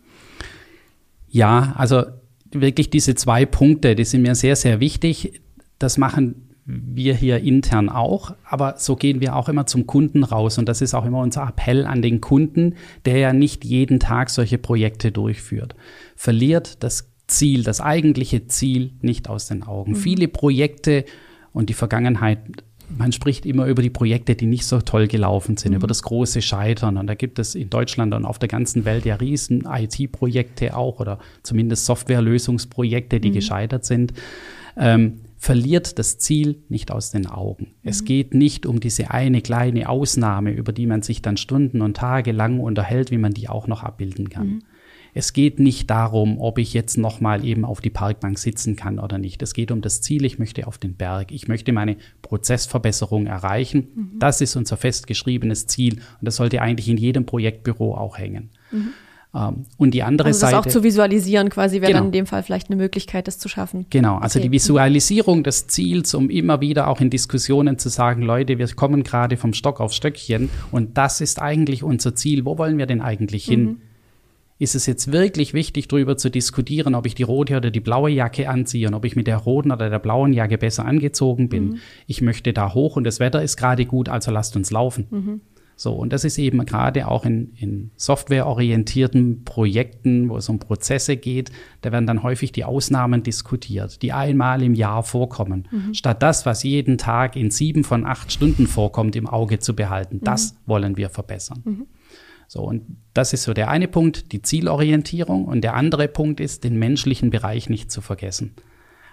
Ja, 1.29 1.73
also 1.77 2.05
wirklich 2.51 2.89
diese 2.89 3.13
zwei 3.13 3.45
Punkte, 3.45 3.95
die 3.95 4.05
sind 4.05 4.23
mir 4.23 4.33
sehr, 4.33 4.55
sehr 4.55 4.79
wichtig. 4.79 5.41
Das 5.77 5.97
machen 5.97 6.48
wir 6.71 7.15
hier 7.15 7.39
intern 7.39 7.89
auch, 7.89 8.35
aber 8.43 8.75
so 8.77 8.95
gehen 8.95 9.21
wir 9.21 9.35
auch 9.35 9.49
immer 9.49 9.65
zum 9.65 9.87
Kunden 9.87 10.23
raus 10.23 10.59
und 10.59 10.69
das 10.69 10.81
ist 10.81 10.93
auch 10.93 11.05
immer 11.05 11.19
unser 11.19 11.47
Appell 11.47 11.85
an 11.85 12.01
den 12.03 12.21
Kunden, 12.21 12.75
der 13.05 13.17
ja 13.17 13.33
nicht 13.33 13.65
jeden 13.65 13.99
Tag 13.99 14.29
solche 14.29 14.59
Projekte 14.59 15.11
durchführt. 15.11 15.75
Verliert 16.15 16.83
das 16.83 17.11
Ziel, 17.25 17.63
das 17.63 17.81
eigentliche 17.81 18.47
Ziel 18.47 18.93
nicht 19.01 19.29
aus 19.29 19.47
den 19.47 19.63
Augen. 19.63 19.91
Mhm. 19.91 19.95
Viele 19.95 20.27
Projekte 20.27 21.05
und 21.53 21.69
die 21.69 21.73
Vergangenheit 21.73 22.39
man 22.97 23.11
spricht 23.11 23.45
immer 23.45 23.67
über 23.67 23.83
die 23.83 23.91
Projekte, 23.91 24.35
die 24.35 24.47
nicht 24.47 24.65
so 24.65 24.81
toll 24.81 25.07
gelaufen 25.07 25.57
sind, 25.57 25.73
mhm. 25.73 25.77
über 25.77 25.85
das 25.85 26.01
große 26.01 26.41
Scheitern. 26.41 26.97
Und 26.97 27.05
da 27.05 27.13
gibt 27.13 27.37
es 27.37 27.53
in 27.53 27.69
Deutschland 27.69 28.15
und 28.15 28.25
auf 28.25 28.39
der 28.39 28.49
ganzen 28.49 28.83
Welt 28.83 29.05
ja 29.05 29.13
riesen 29.13 29.67
IT-Projekte 29.69 30.75
auch 30.75 30.99
oder 30.99 31.19
zumindest 31.43 31.85
Softwarelösungsprojekte, 31.85 33.19
die 33.19 33.29
mhm. 33.29 33.33
gescheitert 33.33 33.85
sind. 33.85 34.13
Ähm, 34.75 35.19
verliert 35.39 35.97
das 35.97 36.17
Ziel 36.17 36.63
nicht 36.67 36.91
aus 36.91 37.11
den 37.11 37.25
Augen. 37.25 37.67
Mhm. 37.81 37.89
Es 37.89 38.03
geht 38.03 38.33
nicht 38.33 38.65
um 38.65 38.81
diese 38.81 39.09
eine 39.11 39.41
kleine 39.41 39.87
Ausnahme, 39.87 40.51
über 40.51 40.73
die 40.73 40.85
man 40.85 41.01
sich 41.01 41.21
dann 41.21 41.37
Stunden 41.37 41.81
und 41.81 41.95
Tage 41.95 42.33
lang 42.33 42.59
unterhält, 42.59 43.09
wie 43.09 43.17
man 43.17 43.33
die 43.33 43.47
auch 43.47 43.65
noch 43.65 43.81
abbilden 43.81 44.29
kann. 44.29 44.47
Mhm. 44.47 44.63
Es 45.13 45.33
geht 45.33 45.59
nicht 45.59 45.89
darum, 45.89 46.39
ob 46.39 46.59
ich 46.59 46.73
jetzt 46.73 46.97
nochmal 46.97 47.43
eben 47.43 47.65
auf 47.65 47.81
die 47.81 47.89
Parkbank 47.89 48.37
sitzen 48.37 48.75
kann 48.75 48.99
oder 48.99 49.17
nicht. 49.17 49.41
Es 49.41 49.53
geht 49.53 49.71
um 49.71 49.81
das 49.81 50.01
Ziel, 50.01 50.23
ich 50.23 50.37
möchte 50.37 50.67
auf 50.67 50.77
den 50.77 50.95
Berg. 50.95 51.31
Ich 51.31 51.47
möchte 51.47 51.71
meine 51.71 51.97
Prozessverbesserung 52.21 53.25
erreichen. 53.25 53.87
Mhm. 53.95 54.19
Das 54.19 54.41
ist 54.41 54.55
unser 54.55 54.77
festgeschriebenes 54.77 55.67
Ziel 55.67 55.95
und 55.95 56.25
das 56.25 56.35
sollte 56.35 56.61
eigentlich 56.61 56.89
in 56.89 56.97
jedem 56.97 57.25
Projektbüro 57.25 57.95
auch 57.95 58.17
hängen. 58.17 58.49
Mhm. 58.71 58.89
Ähm, 59.33 59.65
und 59.77 59.93
die 59.93 60.01
andere 60.01 60.29
also 60.29 60.39
das 60.39 60.49
Seite. 60.49 60.63
Das 60.63 60.67
auch 60.67 60.71
zu 60.71 60.83
visualisieren 60.83 61.49
quasi 61.49 61.81
wäre 61.81 61.91
genau. 61.91 61.99
dann 61.99 62.07
in 62.07 62.11
dem 62.13 62.25
Fall 62.25 62.41
vielleicht 62.41 62.69
eine 62.69 62.77
Möglichkeit, 62.77 63.27
das 63.27 63.37
zu 63.37 63.47
schaffen. 63.47 63.85
Genau, 63.89 64.17
also 64.17 64.39
okay. 64.39 64.47
die 64.47 64.51
Visualisierung 64.51 65.43
des 65.43 65.67
Ziels, 65.67 66.15
um 66.15 66.29
immer 66.29 66.61
wieder 66.61 66.87
auch 66.87 66.99
in 66.99 67.09
Diskussionen 67.09 67.77
zu 67.77 67.89
sagen, 67.89 68.23
Leute, 68.23 68.57
wir 68.57 68.67
kommen 68.69 69.03
gerade 69.03 69.37
vom 69.37 69.53
Stock 69.53 69.81
auf 69.81 69.93
Stöckchen 69.93 70.49
und 70.71 70.97
das 70.97 71.21
ist 71.21 71.39
eigentlich 71.41 71.83
unser 71.83 72.15
Ziel. 72.15 72.45
Wo 72.45 72.57
wollen 72.57 72.77
wir 72.77 72.87
denn 72.87 73.01
eigentlich 73.01 73.45
hin? 73.45 73.63
Mhm. 73.63 73.77
ist 74.57 74.75
es 74.75 74.87
jetzt 74.87 75.11
wirklich 75.11 75.53
wichtig, 75.53 75.87
darüber 75.87 76.17
zu 76.17 76.29
diskutieren, 76.29 76.95
ob 76.95 77.05
ich 77.05 77.15
die 77.15 77.23
rote 77.23 77.55
oder 77.55 77.71
die 77.71 77.79
blaue 77.79 78.09
Jacke 78.09 78.49
anziehe 78.49 78.87
und 78.87 78.93
ob 78.95 79.05
ich 79.05 79.15
mit 79.15 79.27
der 79.27 79.37
roten 79.37 79.71
oder 79.71 79.89
der 79.89 79.99
blauen 79.99 80.33
Jacke 80.33 80.57
besser 80.57 80.85
angezogen 80.85 81.49
bin. 81.49 81.69
Mhm. 81.69 81.77
Ich 82.07 82.21
möchte 82.21 82.51
da 82.51 82.73
hoch 82.73 82.95
und 82.95 83.03
das 83.03 83.19
Wetter 83.19 83.41
ist 83.43 83.57
gerade 83.57 83.85
gut, 83.85 84.09
also 84.09 84.31
lasst 84.31 84.55
uns 84.55 84.71
laufen. 84.71 85.07
Mhm. 85.11 85.41
So, 85.79 85.93
und 85.93 86.11
das 86.11 86.25
ist 86.25 86.37
eben 86.37 86.65
gerade 86.65 87.07
auch 87.07 87.23
in, 87.23 87.53
in 87.55 87.91
softwareorientierten 87.95 89.45
Projekten, 89.45 90.27
wo 90.27 90.35
es 90.35 90.49
um 90.49 90.59
Prozesse 90.59 91.15
geht, 91.15 91.53
da 91.79 91.93
werden 91.93 92.05
dann 92.05 92.21
häufig 92.21 92.51
die 92.51 92.65
Ausnahmen 92.65 93.23
diskutiert, 93.23 94.01
die 94.01 94.11
einmal 94.11 94.61
im 94.61 94.73
Jahr 94.73 95.03
vorkommen, 95.03 95.69
mhm. 95.71 95.93
statt 95.93 96.21
das, 96.21 96.45
was 96.45 96.63
jeden 96.63 96.97
Tag 96.97 97.37
in 97.37 97.49
sieben 97.49 97.85
von 97.85 98.05
acht 98.05 98.29
Stunden 98.29 98.67
vorkommt, 98.67 99.15
im 99.15 99.25
Auge 99.25 99.59
zu 99.59 99.73
behalten. 99.73 100.17
Mhm. 100.17 100.25
Das 100.25 100.57
wollen 100.65 100.97
wir 100.97 101.09
verbessern. 101.09 101.61
Mhm. 101.63 101.87
So, 102.49 102.63
und 102.63 102.97
das 103.13 103.31
ist 103.31 103.43
so 103.43 103.53
der 103.53 103.69
eine 103.69 103.87
Punkt, 103.87 104.33
die 104.33 104.41
Zielorientierung. 104.41 105.45
Und 105.45 105.61
der 105.61 105.75
andere 105.75 106.09
Punkt 106.09 106.41
ist, 106.41 106.65
den 106.65 106.77
menschlichen 106.77 107.29
Bereich 107.29 107.69
nicht 107.69 107.89
zu 107.89 108.01
vergessen. 108.01 108.53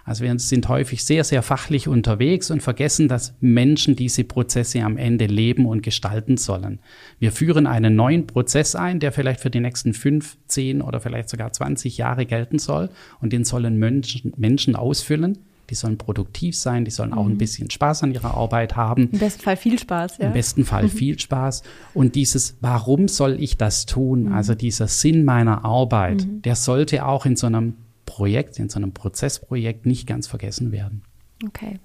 Also 0.07 0.23
wir 0.23 0.39
sind 0.39 0.69
häufig 0.69 1.03
sehr, 1.03 1.25
sehr 1.25 1.43
fachlich 1.43 1.89
unterwegs 1.89 2.49
und 2.49 2.63
vergessen, 2.63 3.09
dass 3.09 3.35
Menschen 3.41 3.97
diese 3.97 4.23
Prozesse 4.23 4.81
am 4.81 4.97
Ende 4.97 5.25
leben 5.25 5.65
und 5.65 5.83
gestalten 5.83 6.37
sollen. 6.37 6.79
Wir 7.19 7.33
führen 7.33 7.67
einen 7.67 7.97
neuen 7.97 8.25
Prozess 8.25 8.73
ein, 8.73 9.01
der 9.01 9.11
vielleicht 9.11 9.41
für 9.41 9.49
die 9.49 9.59
nächsten 9.59 9.93
fünf, 9.93 10.37
zehn 10.47 10.81
oder 10.81 11.01
vielleicht 11.01 11.27
sogar 11.27 11.51
20 11.51 11.97
Jahre 11.97 12.25
gelten 12.25 12.57
soll. 12.57 12.89
Und 13.19 13.33
den 13.33 13.43
sollen 13.43 13.77
Menschen, 13.77 14.31
Menschen 14.37 14.77
ausfüllen 14.77 15.39
die 15.69 15.75
sollen 15.75 15.97
produktiv 15.97 16.55
sein, 16.55 16.85
die 16.85 16.91
sollen 16.91 17.13
auch 17.13 17.25
ein 17.25 17.33
mhm. 17.33 17.39
bisschen 17.39 17.69
Spaß 17.69 18.03
an 18.03 18.13
ihrer 18.13 18.35
Arbeit 18.35 18.75
haben. 18.75 19.09
Im 19.11 19.19
besten 19.19 19.41
Fall 19.41 19.57
viel 19.57 19.77
Spaß, 19.77 20.19
ja. 20.19 20.27
Im 20.27 20.33
besten 20.33 20.63
Fall 20.63 20.83
mhm. 20.83 20.89
viel 20.89 21.19
Spaß. 21.19 21.63
Und 21.93 22.15
dieses, 22.15 22.55
warum 22.61 23.09
soll 23.09 23.35
ich 23.41 23.57
das 23.57 23.85
tun? 23.85 24.23
Mhm. 24.23 24.33
Also 24.33 24.55
dieser 24.55 24.87
Sinn 24.87 25.25
meiner 25.25 25.65
Arbeit, 25.65 26.25
mhm. 26.25 26.41
der 26.43 26.55
sollte 26.55 27.05
auch 27.05 27.25
in 27.25 27.35
so 27.35 27.47
einem 27.47 27.73
Projekt, 28.07 28.57
in 28.57 28.69
so 28.69 28.79
einem 28.79 28.93
Prozessprojekt 28.93 29.85
nicht 29.85 30.07
ganz 30.07 30.25
vergessen 30.25 30.71
werden. 30.71 31.03
Okay. 31.45 31.79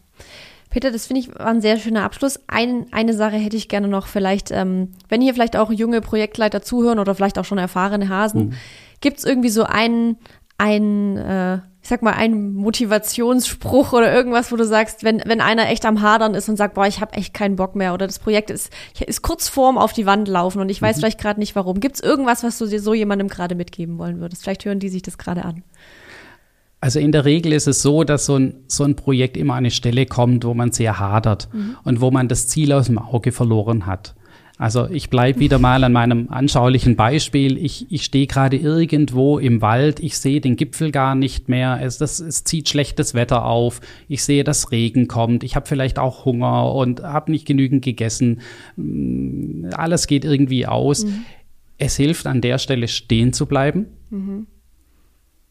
Peter, 0.71 0.91
das 0.91 1.07
finde 1.07 1.21
ich 1.21 1.29
war 1.29 1.49
ein 1.49 1.61
sehr 1.61 1.77
schöner 1.77 2.05
Abschluss. 2.05 2.41
Ein, 2.47 2.87
eine 2.93 3.13
Sache 3.13 3.37
hätte 3.37 3.59
ich 3.59 3.69
gerne 3.69 3.89
noch, 3.89 4.07
vielleicht, 4.07 4.51
ähm, 4.51 4.93
wenn 5.11 5.21
hier 5.21 5.35
vielleicht 5.35 5.57
auch 5.57 5.71
junge 5.71 6.01
Projektleiter 6.01 6.63
zuhören 6.63 6.99
oder 6.99 7.15
vielleicht 7.15 7.39
auch 7.39 7.45
schon 7.45 7.59
erfahrene 7.59 8.09
Hasen, 8.09 8.47
mhm. 8.47 8.53
gibt 9.03 9.19
es 9.19 9.25
irgendwie 9.25 9.51
so 9.51 9.65
einen, 9.65 10.17
einen 10.57 11.19
äh, 11.19 11.57
ich 11.83 11.89
sag 11.89 12.01
mal, 12.01 12.13
ein 12.13 12.55
Motivationsspruch 12.55 13.93
oder 13.93 14.15
irgendwas, 14.15 14.53
wo 14.53 14.57
du 14.57 14.65
sagst, 14.65 15.03
wenn, 15.03 15.21
wenn 15.27 15.41
einer 15.41 15.69
echt 15.69 15.85
am 15.85 16.01
Hadern 16.01 16.35
ist 16.35 16.49
und 16.49 16.57
sagt, 16.57 16.75
boah, 16.75 16.87
ich 16.87 17.01
habe 17.01 17.15
echt 17.15 17.35
keinen 17.35 17.57
Bock 17.57 17.75
mehr 17.75 17.93
oder 17.93 18.07
das 18.07 18.21
Projekt 18.21 18.51
ist, 18.51 18.73
ist 19.05 19.21
kurz 19.21 19.49
vorm 19.49 19.77
auf 19.77 19.93
die 19.93 20.07
Wand 20.07 20.29
laufen 20.29 20.61
und 20.61 20.69
ich 20.69 20.81
weiß 20.81 20.97
mhm. 20.97 21.01
vielleicht 21.01 21.21
gerade 21.21 21.41
nicht 21.41 21.57
warum. 21.57 21.81
Gibt 21.81 21.97
es 21.97 22.01
irgendwas, 22.01 22.45
was 22.45 22.57
du 22.57 22.67
dir 22.67 22.81
so 22.81 22.95
jemandem 22.95 23.29
gerade 23.29 23.57
mitgeben 23.57 23.99
wollen 23.99 24.21
würdest? 24.21 24.45
Vielleicht 24.45 24.65
hören 24.65 24.79
die 24.79 24.89
sich 24.89 25.03
das 25.03 25.19
gerade 25.19 25.45
an. 25.45 25.65
Also 26.83 26.99
in 26.99 27.13
der 27.13 27.25
Regel 27.25 27.53
ist 27.53 27.69
es 27.69 27.81
so, 27.81 28.03
dass 28.03 28.27
so 28.27 28.35
ein, 28.35 28.55
so 28.67 28.83
ein 28.83 28.97
Projekt 28.97 29.37
immer 29.37 29.53
an 29.53 29.59
eine 29.59 29.71
Stelle 29.71 30.05
kommt, 30.05 30.45
wo 30.45 30.53
man 30.53 30.73
sehr 30.73 30.99
hadert 30.99 31.49
mhm. 31.53 31.77
und 31.85 32.01
wo 32.01 32.11
man 32.11 32.27
das 32.27 32.49
Ziel 32.49 32.73
aus 32.73 32.87
dem 32.87 32.99
Auge 32.99 33.31
verloren 33.31 33.87
hat. 33.87 34.17
Also 34.59 34.89
ich 34.91 35.09
bleibe 35.09 35.39
wieder 35.39 35.61
mal 35.61 35.85
an 35.85 35.93
meinem 35.93 36.29
anschaulichen 36.29 36.97
Beispiel. 36.97 37.57
Ich, 37.57 37.87
ich 37.93 38.03
stehe 38.03 38.27
gerade 38.27 38.57
irgendwo 38.57 39.39
im 39.39 39.63
Wald, 39.63 40.01
ich 40.01 40.19
sehe 40.19 40.41
den 40.41 40.57
Gipfel 40.57 40.91
gar 40.91 41.15
nicht 41.15 41.49
mehr, 41.49 41.79
es, 41.81 41.99
das, 41.99 42.19
es 42.19 42.43
zieht 42.43 42.69
schlechtes 42.69 43.15
Wetter 43.15 43.45
auf, 43.45 43.81
ich 44.09 44.25
sehe, 44.25 44.43
dass 44.43 44.73
Regen 44.73 45.07
kommt, 45.07 45.45
ich 45.45 45.55
habe 45.55 45.69
vielleicht 45.69 46.01
auch 46.01 46.25
Hunger 46.25 46.75
und 46.75 47.05
habe 47.05 47.31
nicht 47.31 47.47
genügend 47.47 47.85
gegessen. 47.85 48.41
Mm, 48.75 49.67
alles 49.73 50.09
geht 50.09 50.25
irgendwie 50.25 50.67
aus. 50.67 51.05
Mhm. 51.05 51.27
Es 51.79 51.95
hilft 51.95 52.27
an 52.27 52.41
der 52.41 52.59
Stelle 52.59 52.89
stehen 52.89 53.33
zu 53.33 53.47
bleiben, 53.47 53.87
mhm. 54.11 54.49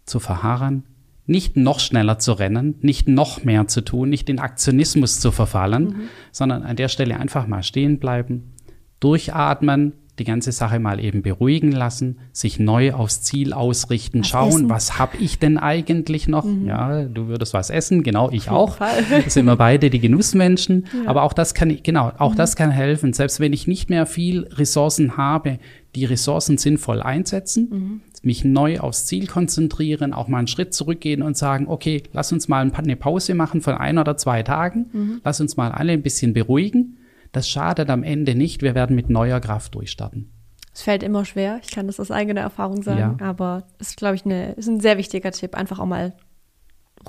zu 0.05 0.19
verharren, 0.19 0.83
nicht 1.31 1.57
noch 1.57 1.79
schneller 1.79 2.19
zu 2.19 2.33
rennen, 2.33 2.75
nicht 2.81 3.07
noch 3.07 3.43
mehr 3.43 3.67
zu 3.67 3.81
tun, 3.81 4.09
nicht 4.09 4.29
in 4.29 4.39
Aktionismus 4.39 5.19
zu 5.19 5.31
verfallen, 5.31 5.83
mhm. 5.83 6.01
sondern 6.31 6.63
an 6.63 6.75
der 6.75 6.89
Stelle 6.89 7.17
einfach 7.19 7.47
mal 7.47 7.63
stehen 7.63 7.97
bleiben, 7.97 8.53
durchatmen, 8.99 9.93
die 10.19 10.25
ganze 10.25 10.51
Sache 10.51 10.79
mal 10.79 11.03
eben 11.03 11.23
beruhigen 11.23 11.71
lassen, 11.71 12.19
sich 12.31 12.59
neu 12.59 12.93
aufs 12.93 13.21
Ziel 13.21 13.53
ausrichten, 13.53 14.19
was 14.19 14.27
schauen, 14.27 14.49
essen. 14.49 14.69
was 14.69 14.99
habe 14.99 15.17
ich 15.17 15.39
denn 15.39 15.57
eigentlich 15.57 16.27
noch? 16.27 16.45
Mhm. 16.45 16.67
Ja, 16.67 17.03
du 17.05 17.27
würdest 17.27 17.53
was 17.55 17.69
essen, 17.69 18.03
genau, 18.03 18.29
ich 18.29 18.49
auch. 18.49 18.77
Das 18.77 19.33
sind 19.33 19.45
wir 19.45 19.55
beide 19.55 19.89
die 19.89 19.99
Genussmenschen. 19.99 20.85
Ja. 20.93 21.09
Aber 21.09 21.23
auch 21.23 21.33
das 21.33 21.53
kann, 21.53 21.75
genau, 21.81 22.11
auch 22.17 22.33
mhm. 22.33 22.37
das 22.37 22.55
kann 22.55 22.69
helfen. 22.69 23.13
Selbst 23.13 23.39
wenn 23.39 23.53
ich 23.53 23.67
nicht 23.67 23.89
mehr 23.89 24.05
viel 24.05 24.47
Ressourcen 24.51 25.17
habe, 25.17 25.57
die 25.95 26.05
Ressourcen 26.05 26.57
sinnvoll 26.57 27.01
einsetzen, 27.01 27.69
mhm. 27.71 28.01
Mich 28.21 28.43
neu 28.43 28.79
aufs 28.79 29.05
Ziel 29.05 29.27
konzentrieren, 29.27 30.13
auch 30.13 30.27
mal 30.27 30.39
einen 30.39 30.47
Schritt 30.47 30.73
zurückgehen 30.73 31.23
und 31.23 31.37
sagen, 31.37 31.67
okay, 31.67 32.03
lass 32.13 32.31
uns 32.31 32.47
mal 32.47 32.69
eine 32.71 32.95
Pause 32.95 33.33
machen 33.33 33.61
von 33.61 33.73
ein 33.73 33.97
oder 33.97 34.17
zwei 34.17 34.43
Tagen, 34.43 34.89
mhm. 34.91 35.21
lass 35.23 35.41
uns 35.41 35.57
mal 35.57 35.71
alle 35.71 35.93
ein 35.93 36.03
bisschen 36.03 36.33
beruhigen 36.33 36.97
das 37.31 37.49
schadet 37.49 37.89
am 37.89 38.03
Ende 38.03 38.35
nicht. 38.35 38.61
Wir 38.61 38.75
werden 38.75 38.95
mit 38.95 39.09
neuer 39.09 39.39
Kraft 39.39 39.75
durchstarten. 39.75 40.29
Es 40.73 40.83
fällt 40.83 41.03
immer 41.03 41.25
schwer. 41.25 41.59
Ich 41.63 41.71
kann 41.71 41.87
das 41.87 41.99
aus 41.99 42.11
eigener 42.11 42.41
Erfahrung 42.41 42.81
sagen. 42.81 43.17
Ja. 43.19 43.25
Aber 43.25 43.63
es 43.79 43.89
ist, 43.89 43.97
glaube 43.97 44.15
ich, 44.15 44.25
eine, 44.25 44.53
ist 44.53 44.67
ein 44.67 44.79
sehr 44.79 44.97
wichtiger 44.97 45.31
Tipp, 45.31 45.55
einfach 45.55 45.79
auch 45.79 45.85
mal 45.85 46.13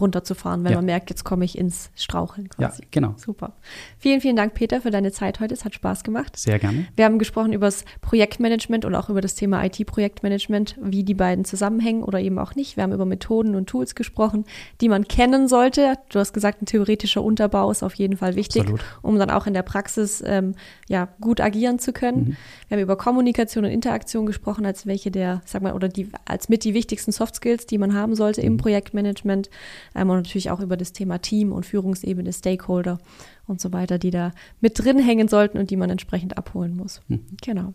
runterzufahren, 0.01 0.65
wenn 0.65 0.73
ja. 0.73 0.79
man 0.79 0.87
merkt, 0.87 1.11
jetzt 1.11 1.25
komme 1.25 1.45
ich 1.45 1.59
ins 1.59 1.91
Straucheln 1.95 2.49
quasi. 2.49 2.83
Ja, 2.83 2.89
genau. 2.91 3.15
Super. 3.17 3.53
Vielen, 3.99 4.21
vielen 4.21 4.37
Dank, 4.37 4.55
Peter, 4.55 4.81
für 4.81 4.91
deine 4.91 5.13
Zeit 5.13 5.41
heute. 5.41 5.55
Es 5.55 5.65
hat 5.65 5.75
Spaß 5.75 6.05
gemacht. 6.05 6.37
Sehr 6.37 6.59
gerne. 6.59 6.87
Wir 6.97 7.05
haben 7.05 7.19
gesprochen 7.19 7.53
über 7.53 7.67
das 7.67 7.85
Projektmanagement 8.01 8.85
und 8.85 8.95
auch 8.95 9.09
über 9.09 9.21
das 9.21 9.35
Thema 9.35 9.65
IT-Projektmanagement, 9.65 10.77
wie 10.81 11.05
die 11.05 11.15
beiden 11.15 11.45
zusammenhängen 11.45 12.03
oder 12.03 12.21
eben 12.21 12.39
auch 12.39 12.55
nicht. 12.55 12.77
Wir 12.77 12.85
haben 12.85 12.93
über 12.93 13.05
Methoden 13.05 13.55
und 13.55 13.69
Tools 13.69 13.95
gesprochen, 13.95 14.45
die 14.81 14.89
man 14.89 15.07
kennen 15.07 15.49
sollte. 15.49 15.95
Du 16.09 16.19
hast 16.19 16.33
gesagt, 16.33 16.63
ein 16.63 16.67
theoretischer 16.67 17.23
Unterbau 17.23 17.71
ist 17.71 17.83
auf 17.83 17.95
jeden 17.95 18.17
Fall 18.17 18.37
wichtig, 18.37 18.63
Absolut. 18.63 18.81
um 19.03 19.19
dann 19.19 19.31
auch 19.31 19.47
in 19.47 19.55
der 19.55 19.63
Praxis 19.63 20.23
ähm, 20.27 20.55
ja, 20.89 21.09
gut 21.21 21.41
agieren 21.41 21.79
zu 21.79 21.93
können. 21.93 22.19
Mhm. 22.19 22.37
Wir 22.69 22.77
haben 22.77 22.83
über 22.83 22.97
Kommunikation 22.97 23.65
und 23.65 23.71
Interaktion 23.71 24.27
gesprochen, 24.27 24.67
als 24.67 24.87
welche 24.87 25.11
der, 25.11 25.43
sag 25.45 25.63
mal, 25.63 25.73
oder 25.73 25.89
die 25.89 26.09
als 26.25 26.49
mit 26.49 26.65
die 26.65 26.75
wichtigsten 26.75 27.13
Soft 27.13 27.37
Skills, 27.37 27.67
die 27.67 27.79
man 27.79 27.95
haben 27.95 28.15
sollte 28.15 28.41
mhm. 28.41 28.47
im 28.47 28.57
Projektmanagement. 28.57 29.51
Ähm, 29.95 30.11
und 30.11 30.17
natürlich 30.17 30.51
auch 30.51 30.61
über 30.61 30.77
das 30.77 30.93
Thema 30.93 31.19
Team 31.19 31.53
und 31.53 31.67
Führungsebene, 31.67 32.33
Stakeholder 32.33 32.99
und 33.47 33.61
so 33.61 33.73
weiter, 33.73 33.99
die 33.99 34.11
da 34.11 34.33
mit 34.61 34.79
drin 34.79 34.99
hängen 34.99 35.29
sollten 35.29 35.59
und 35.59 35.71
die 35.71 35.77
man 35.77 35.91
entsprechend 35.91 36.39
abholen 36.39 36.77
muss. 36.77 37.01
Mhm. 37.09 37.27
Genau. 37.43 37.73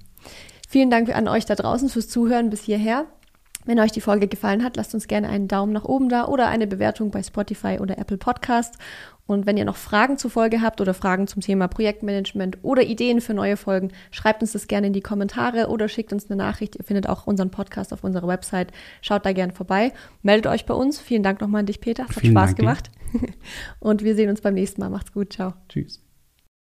Vielen 0.67 0.89
Dank 0.89 1.15
an 1.15 1.27
euch 1.27 1.45
da 1.45 1.55
draußen 1.55 1.89
fürs 1.89 2.09
Zuhören 2.09 2.49
bis 2.49 2.61
hierher. 2.63 3.05
Wenn 3.65 3.79
euch 3.79 3.91
die 3.91 4.01
Folge 4.01 4.27
gefallen 4.27 4.63
hat, 4.63 4.77
lasst 4.77 4.93
uns 4.93 5.07
gerne 5.07 5.27
einen 5.27 5.49
Daumen 5.49 5.73
nach 5.73 5.83
oben 5.83 6.07
da 6.07 6.27
oder 6.27 6.47
eine 6.47 6.67
Bewertung 6.67 7.11
bei 7.11 7.21
Spotify 7.21 7.79
oder 7.81 7.97
Apple 7.97 8.17
Podcast. 8.17 8.77
Und 9.27 9.45
wenn 9.45 9.57
ihr 9.57 9.65
noch 9.65 9.75
Fragen 9.75 10.17
zur 10.17 10.31
Folge 10.31 10.61
habt 10.61 10.81
oder 10.81 10.93
Fragen 10.93 11.27
zum 11.27 11.41
Thema 11.41 11.67
Projektmanagement 11.67 12.59
oder 12.63 12.83
Ideen 12.83 13.21
für 13.21 13.33
neue 13.33 13.57
Folgen, 13.57 13.91
schreibt 14.09 14.41
uns 14.41 14.53
das 14.53 14.67
gerne 14.67 14.87
in 14.87 14.93
die 14.93 15.01
Kommentare 15.01 15.67
oder 15.67 15.89
schickt 15.89 16.13
uns 16.13 16.29
eine 16.29 16.37
Nachricht. 16.37 16.77
Ihr 16.77 16.85
findet 16.85 17.07
auch 17.07 17.27
unseren 17.27 17.51
Podcast 17.51 17.93
auf 17.93 18.03
unserer 18.03 18.27
Website. 18.27 18.71
Schaut 19.01 19.25
da 19.25 19.33
gerne 19.33 19.53
vorbei. 19.53 19.91
Meldet 20.23 20.47
euch 20.47 20.65
bei 20.65 20.73
uns. 20.73 20.99
Vielen 20.99 21.23
Dank 21.23 21.41
nochmal 21.41 21.59
an 21.59 21.65
dich, 21.65 21.81
Peter. 21.81 22.05
Es 22.09 22.15
hat 22.15 22.21
Vielen 22.21 22.33
Spaß 22.33 22.55
Dank 22.55 22.57
gemacht. 22.57 22.91
Und 23.79 24.03
wir 24.03 24.15
sehen 24.15 24.29
uns 24.29 24.41
beim 24.41 24.53
nächsten 24.53 24.81
Mal. 24.81 24.89
Macht's 24.89 25.11
gut. 25.11 25.33
Ciao. 25.33 25.53
Tschüss. 25.69 26.06